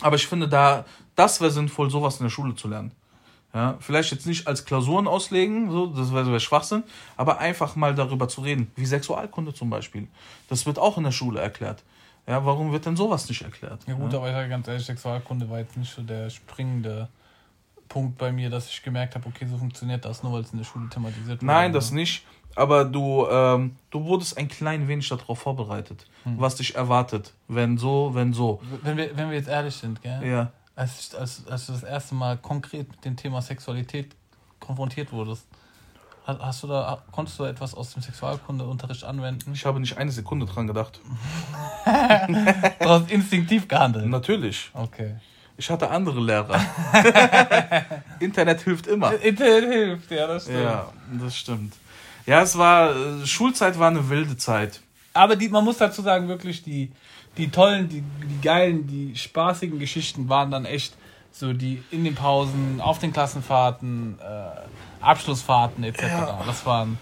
[0.00, 0.84] aber ich finde, da,
[1.14, 2.92] das wäre sinnvoll, sowas in der Schule zu lernen.
[3.54, 6.82] Ja, vielleicht jetzt nicht als Klausuren auslegen, so, das wäre wär Schwachsinn,
[7.16, 10.08] aber einfach mal darüber zu reden, wie Sexualkunde zum Beispiel.
[10.50, 11.82] Das wird auch in der Schule erklärt.
[12.26, 13.80] Ja, warum wird denn sowas nicht erklärt?
[13.86, 14.18] Ja gut, ja?
[14.18, 17.08] aber ich sage ganz ehrlich, Sexualkunde war jetzt nicht so der springende
[17.88, 20.58] Punkt bei mir, dass ich gemerkt habe, okay, so funktioniert das, nur weil es in
[20.58, 21.46] der Schule thematisiert wurde.
[21.46, 22.26] Nein, das nicht.
[22.56, 26.40] Aber du, ähm, du wurdest ein klein wenig darauf vorbereitet, hm.
[26.40, 27.34] was dich erwartet.
[27.48, 28.60] Wenn so, wenn so.
[28.82, 30.26] Wenn wir, wenn wir jetzt ehrlich sind, gell?
[30.26, 30.50] Ja.
[30.74, 34.14] Als, als, als du das erste Mal konkret mit dem Thema Sexualität
[34.58, 35.46] konfrontiert wurdest,
[36.26, 39.52] hast du da, konntest du etwas aus dem Sexualkundeunterricht anwenden?
[39.52, 41.00] Ich habe nicht eine Sekunde dran gedacht.
[41.84, 44.06] du hast instinktiv gehandelt.
[44.06, 44.70] Natürlich.
[44.72, 45.16] Okay.
[45.58, 46.60] Ich hatte andere Lehrer.
[48.20, 49.14] Internet hilft immer.
[49.20, 50.62] Internet hilft, ja, das stimmt.
[50.62, 51.74] Ja, das stimmt.
[52.26, 54.80] Ja, es war, äh, Schulzeit war eine wilde Zeit.
[55.14, 56.92] Aber die, man muss dazu sagen, wirklich, die,
[57.36, 60.94] die tollen, die, die geilen, die spaßigen Geschichten waren dann echt
[61.32, 66.02] so die in den Pausen, auf den Klassenfahrten, äh, Abschlussfahrten etc.
[66.02, 66.42] Ja.
[66.46, 66.98] Das waren,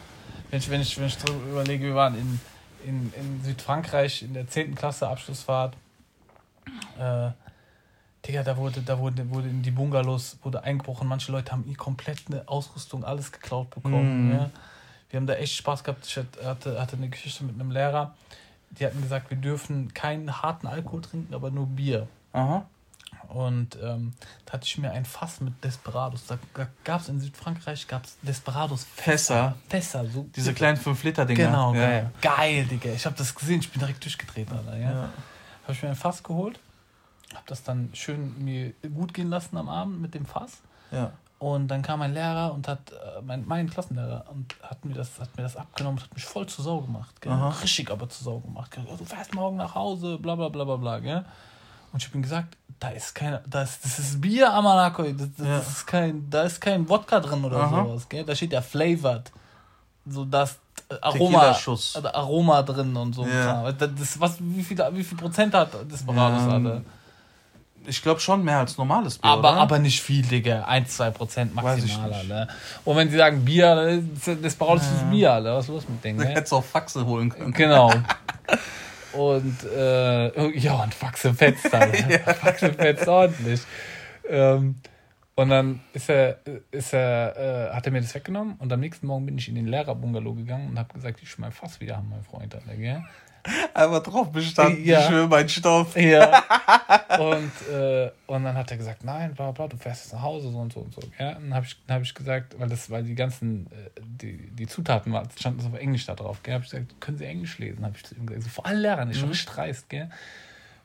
[0.50, 1.16] wenn ich, wenn ich, wenn ich
[1.50, 2.40] überlege, wir waren in,
[2.84, 4.74] in, in Südfrankreich in der 10.
[4.74, 5.76] Klasse Abschlussfahrt.
[6.98, 7.30] Äh,
[8.26, 11.06] Digga, da wurde, da wurde, wurde in die Bungalows wurde eingebrochen.
[11.06, 14.30] Manche Leute haben ihr komplett eine Ausrüstung, alles geklaut bekommen.
[14.30, 14.32] Mm.
[14.32, 14.50] Ja.
[15.14, 16.04] Wir haben da echt Spaß gehabt.
[16.06, 18.16] Ich hatte, hatte eine Geschichte mit einem Lehrer.
[18.70, 22.08] Die hatten gesagt, wir dürfen keinen harten Alkohol trinken, aber nur Bier.
[22.32, 22.66] Aha.
[23.28, 26.26] Und ähm, da hatte ich mir ein Fass mit Desperados.
[26.26, 26.36] Da
[26.82, 29.54] gab es in Südfrankreich gab's Desperados Fässer.
[29.68, 30.04] Fässer.
[30.06, 31.46] so diese kleinen 5-Liter-Dinger.
[31.46, 31.80] Genau, ja.
[31.80, 32.10] geil.
[32.20, 32.90] Geil, Digga.
[32.90, 34.50] Ich habe das gesehen, ich bin direkt durchgedreht.
[34.50, 34.90] Alter, ja.
[34.90, 35.10] ja.
[35.62, 36.58] Habe ich mir ein Fass geholt
[37.34, 40.58] habe das dann schön mir gut gehen lassen am Abend mit dem Fass.
[40.90, 41.12] Ja.
[41.38, 45.18] Und dann kam mein Lehrer und hat, äh, mein, mein Klassenlehrer, und hat mir, das,
[45.20, 47.20] hat mir das abgenommen und hat mich voll zu Sau gemacht.
[47.20, 47.32] Gell?
[47.32, 48.70] Richtig aber zu Sau gemacht.
[48.70, 48.84] Gell?
[48.96, 50.98] Du fährst morgen nach Hause, bla bla bla bla bla.
[51.00, 51.24] Gell?
[51.92, 55.28] Und ich habe ihm gesagt, da ist kein, da ist, das ist Bier Amanako, das,
[55.36, 55.58] das ja.
[55.58, 57.84] ist kein, da ist kein Wodka drin oder Aha.
[57.84, 58.08] sowas.
[58.08, 58.24] Gell?
[58.24, 59.30] Da steht ja flavored.
[60.06, 60.58] So das
[61.00, 61.56] Aroma,
[62.12, 63.26] Aroma drin und so.
[63.26, 63.72] Ja.
[63.72, 66.48] Das, was, wie, viel, wie viel Prozent hat das Barados ja.
[66.48, 66.84] alle?
[67.86, 69.30] Ich glaube schon mehr als normales Bier.
[69.30, 69.60] Aber, oder?
[69.60, 70.64] aber nicht viel, Digga.
[70.64, 72.24] 1, 2 Prozent maximal.
[72.26, 72.48] Ne?
[72.84, 74.02] Und wenn sie sagen Bier,
[74.42, 74.88] das braucht ja.
[74.88, 75.54] ist Bier, ne?
[75.54, 76.18] was ist los mit denen?
[76.18, 76.26] Ne?
[76.26, 77.52] Hättest auch Faxe holen können.
[77.52, 77.92] Genau.
[79.14, 81.92] Und äh, ja, und Faxe fetzt dann.
[82.08, 82.18] ja.
[82.18, 83.60] Faxe fetzt ordentlich.
[84.28, 84.76] Ähm,
[85.36, 86.38] und dann ist er,
[86.70, 89.56] ist er, äh, hat er mir das weggenommen und am nächsten Morgen bin ich in
[89.56, 92.54] den Lehrerbungalow gegangen und habe gesagt, ich will mein Fass wieder haben, mein Freund.
[92.54, 93.02] Alter, gell?
[93.74, 95.04] Einfach drauf bestanden, ja.
[95.04, 95.96] ich will meinen Stoff.
[95.96, 96.42] Ja.
[97.18, 100.50] Und, äh, und dann hat er gesagt, nein, bla bla, du fährst jetzt nach Hause,
[100.50, 101.00] so und so und so.
[101.16, 104.50] Ja, und dann habe ich, hab ich gesagt, weil das, weil die ganzen, äh, die,
[104.50, 107.24] die Zutaten waren, standen so auf Englisch da drauf, gell, habe ich gesagt, können Sie
[107.24, 107.84] Englisch lesen?
[107.84, 109.28] Habe ich zu ihm gesagt, so, vor allen Lehrern, ich mhm.
[109.28, 110.10] richtig dreist, gell.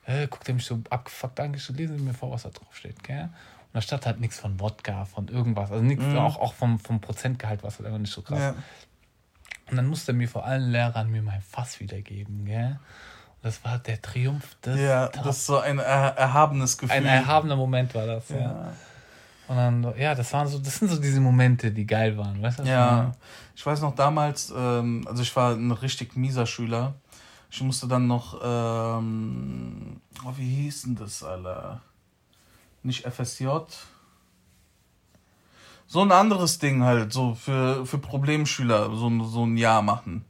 [0.06, 2.76] Äh, guckt er mich so abgefuckt an, so, lesen Sie mir vor, was da drauf
[2.76, 3.24] steht, gell.
[3.24, 3.32] Und
[3.74, 6.18] da stand halt nichts von Wodka, von irgendwas, also nichts, mhm.
[6.18, 8.40] auch, auch vom, vom Prozentgehalt war es halt einfach nicht so krass.
[8.40, 8.56] Ja.
[9.70, 12.80] Und dann musste er mir vor allen Lehrern mir mein Fass wiedergeben, gell?
[13.42, 16.96] Und das war der Triumph des Ja, das ist so ein er erhabenes Gefühl.
[16.96, 18.38] Ein erhabener Moment war das, ja.
[18.38, 18.74] ja.
[19.48, 22.60] Und dann, ja, das waren so, das sind so diese Momente, die geil waren, weißt
[22.60, 22.64] du?
[22.64, 23.14] Ja.
[23.56, 26.94] Ich weiß noch damals, ähm, also ich war ein richtig mieser Schüler.
[27.50, 31.82] Ich musste dann noch, ähm, oh, wie hieß denn das, Alter?
[32.84, 33.48] Nicht FSJ,
[35.90, 40.24] so ein anderes Ding halt, so für, für Problemschüler, so, so ein Jahr machen.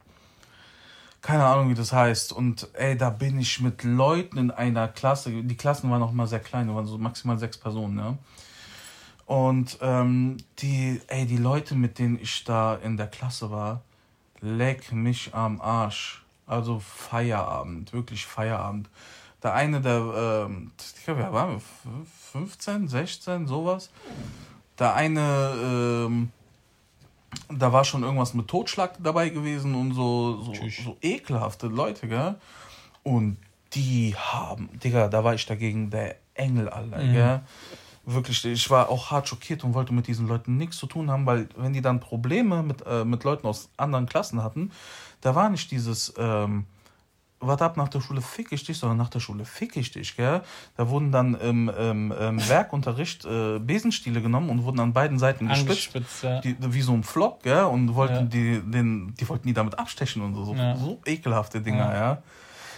[1.21, 2.31] Keine Ahnung, wie das heißt.
[2.31, 6.27] Und ey, da bin ich mit Leuten in einer Klasse, die Klassen waren auch mal
[6.27, 8.17] sehr klein, da waren so maximal sechs Personen, ja.
[9.25, 13.81] Und ähm, die, ey, die Leute, mit denen ich da in der Klasse war,
[14.39, 16.23] leck mich am Arsch.
[16.47, 18.89] Also Feierabend, wirklich Feierabend.
[19.43, 21.61] Der eine, der, ähm, ich glaube, wer war
[22.31, 23.91] 15, 16, sowas.
[24.79, 26.31] Der eine, ähm,
[27.49, 32.35] da war schon irgendwas mit Totschlag dabei gewesen und so, so, so ekelhafte Leute, gell?
[33.03, 33.37] Und
[33.73, 37.13] die haben, Digga, da war ich dagegen der Engel, Alter, mhm.
[37.13, 37.41] gell?
[38.05, 41.25] Wirklich, ich war auch hart schockiert und wollte mit diesen Leuten nichts zu tun haben,
[41.25, 44.71] weil wenn die dann Probleme mit, äh, mit Leuten aus anderen Klassen hatten,
[45.21, 46.65] da war nicht dieses, ähm,
[47.39, 50.15] warte ab, nach der Schule fick ich dich, sondern nach der Schule fick ich dich,
[50.15, 50.41] gell?
[50.75, 55.47] Da wurden dann im, im, im Werkunterricht äh, Besenstiele genommen und wurden an beiden Seiten
[55.47, 56.41] gespitzt, ja.
[56.41, 57.63] die, wie so ein Flock, gell?
[57.63, 58.21] Und wollten ja.
[58.23, 60.75] die, den, die wollten die damit abstechen und so, so, ja.
[60.75, 62.23] so ekelhafte Dinger, ja.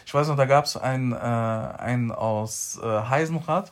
[0.05, 3.71] Ich weiß noch, da gab es einen, äh, einen aus äh, Heisenrad,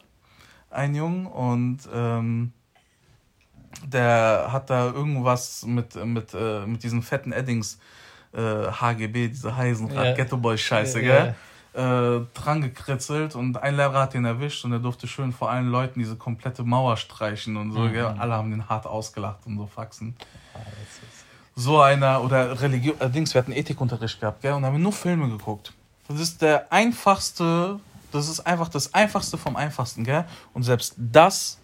[0.72, 2.54] einen Jungen, und ähm,
[3.86, 7.80] der hat da irgendwas mit, mit, äh, mit diesen fetten Eddings
[8.34, 10.14] äh, HGB, diese Heisenrad, yeah.
[10.16, 11.36] Ghetto Boy Scheiße, gell?
[11.74, 15.70] Äh, dran gekritzelt und ein Lehrer hat den erwischt und er durfte schön vor allen
[15.70, 17.94] Leuten diese komplette Mauer streichen und so, mhm.
[17.94, 18.06] gell?
[18.06, 20.16] Alle haben den hart ausgelacht und so Faxen.
[20.54, 20.60] Ah,
[21.56, 24.54] so einer, oder Religion, allerdings, wir hatten Ethikunterricht gehabt, gell?
[24.54, 25.74] Und haben nur Filme geguckt.
[26.08, 27.80] Das ist der einfachste,
[28.12, 30.26] das ist einfach das einfachste vom einfachsten, gell?
[30.54, 31.60] Und selbst das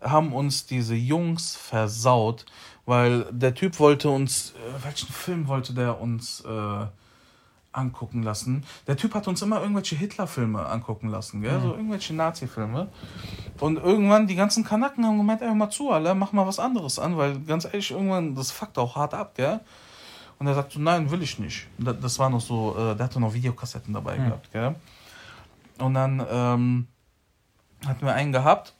[0.00, 2.46] haben uns diese Jungs versaut,
[2.86, 6.86] weil der Typ wollte uns, äh, welchen Film wollte der uns äh,
[7.72, 8.64] angucken lassen?
[8.86, 11.58] Der Typ hat uns immer irgendwelche Hitler-Filme angucken lassen, gell?
[11.58, 11.62] Mhm.
[11.62, 12.88] so irgendwelche Nazi-Filme.
[13.60, 16.98] Und irgendwann die ganzen Kanaken haben gemeint, ey, mal zu, Alter, mach mal was anderes
[16.98, 19.60] an, weil ganz ehrlich, irgendwann, das fuckt auch hart ab, gell?
[20.38, 21.66] Und er sagt so, nein, will ich nicht.
[21.78, 24.24] Das war noch so, äh, der hatte noch Videokassetten dabei mhm.
[24.24, 24.74] gehabt, gell?
[25.78, 26.86] Und dann ähm,
[27.86, 28.74] hatten wir einen gehabt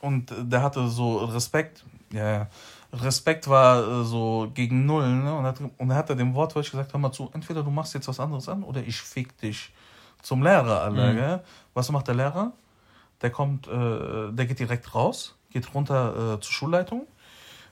[0.00, 2.46] und der hatte so Respekt, ja, ja
[2.92, 5.08] Respekt war äh, so gegen null.
[5.08, 5.34] Ne?
[5.34, 7.94] Und, hat, und er hat er dem Wortwörtlich gesagt, hör mal zu, entweder du machst
[7.94, 9.72] jetzt was anderes an oder ich fick dich
[10.22, 11.12] zum Lehrer, Alter.
[11.12, 11.16] Mhm.
[11.16, 11.44] Gell?
[11.74, 12.52] Was macht der Lehrer?
[13.22, 17.06] Der kommt, äh, der geht direkt raus, geht runter äh, zur Schulleitung,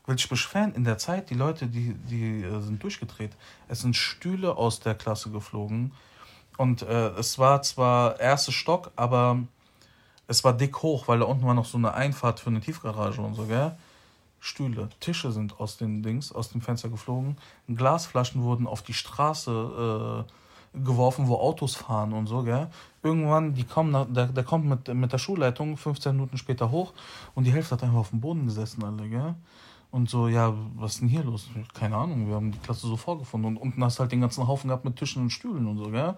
[0.06, 0.74] will sich beschweren.
[0.74, 3.32] In der Zeit, die Leute, die, die äh, sind durchgedreht.
[3.66, 5.92] Es sind Stühle aus der Klasse geflogen.
[6.56, 9.38] Und äh, es war zwar erster Stock, aber
[10.26, 13.20] es war dick hoch, weil da unten war noch so eine Einfahrt für eine Tiefgarage
[13.20, 13.76] und so, gell?
[14.40, 17.36] Stühle, Tische sind aus den Dings, aus dem Fenster geflogen.
[17.68, 22.68] Glasflaschen wurden auf die Straße äh, geworfen, wo Autos fahren und so, gell.
[23.02, 26.92] Irgendwann, die kommen nach, der, der kommt mit, mit der Schulleitung 15 Minuten später hoch
[27.34, 29.34] und die Hälfte hat einfach auf dem Boden gesessen, alle, gell.
[29.90, 31.48] Und so, ja, was ist denn hier los?
[31.72, 33.56] Keine Ahnung, wir haben die Klasse so vorgefunden.
[33.56, 35.90] Und unten hast du halt den ganzen Haufen gehabt mit Tischen und Stühlen und so,
[35.90, 36.14] gell?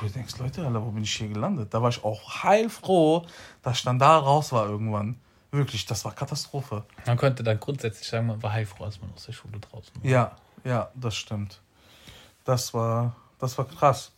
[0.00, 1.74] Wo du denkst, Leute, Alter, wo bin ich hier gelandet?
[1.74, 3.26] Da war ich auch heilfroh,
[3.60, 5.16] dass ich dann da raus war irgendwann.
[5.52, 6.82] Wirklich, das war Katastrophe.
[7.06, 10.10] Man könnte dann grundsätzlich sagen, man war heilfroh, als man aus der Schule draußen war.
[10.10, 10.32] Ja,
[10.64, 11.60] ja, das stimmt.
[12.44, 14.12] Das war, das war krass.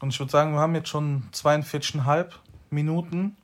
[0.00, 2.28] Und ich würde sagen, wir haben jetzt schon 42,5
[2.70, 3.36] Minuten.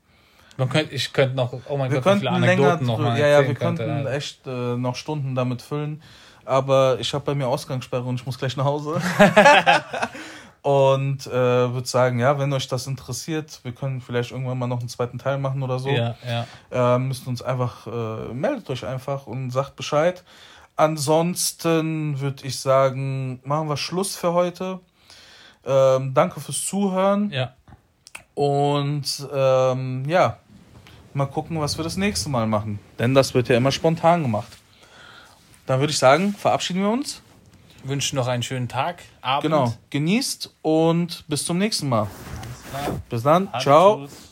[0.56, 3.26] Man könnte, ich könnte noch, oh mein wir Gott, wie viele Anekdoten noch mal Ja,
[3.26, 6.02] ja, wir könnte, könnten echt äh, noch Stunden damit füllen.
[6.46, 9.02] Aber ich habe bei mir Ausgangssperre und ich muss gleich nach Hause.
[10.66, 14.80] Und äh, würde sagen, ja, wenn euch das interessiert, wir können vielleicht irgendwann mal noch
[14.80, 15.90] einen zweiten Teil machen oder so.
[15.90, 16.96] Ja, ja.
[16.96, 20.24] Äh, müsst uns einfach, äh, meldet euch einfach und sagt Bescheid.
[20.74, 24.80] Ansonsten würde ich sagen, machen wir Schluss für heute.
[25.64, 27.30] Ähm, danke fürs Zuhören.
[27.30, 27.54] Ja.
[28.34, 30.38] Und ähm, ja,
[31.14, 32.80] mal gucken, was wir das nächste Mal machen.
[32.98, 34.50] Denn das wird ja immer spontan gemacht.
[35.66, 37.22] Dann würde ich sagen, verabschieden wir uns
[37.88, 39.42] wünschen noch einen schönen Tag, Abend.
[39.42, 42.08] Genau, genießt und bis zum nächsten Mal.
[43.08, 44.06] Bis dann, Hallo, ciao.
[44.06, 44.25] Tschüss.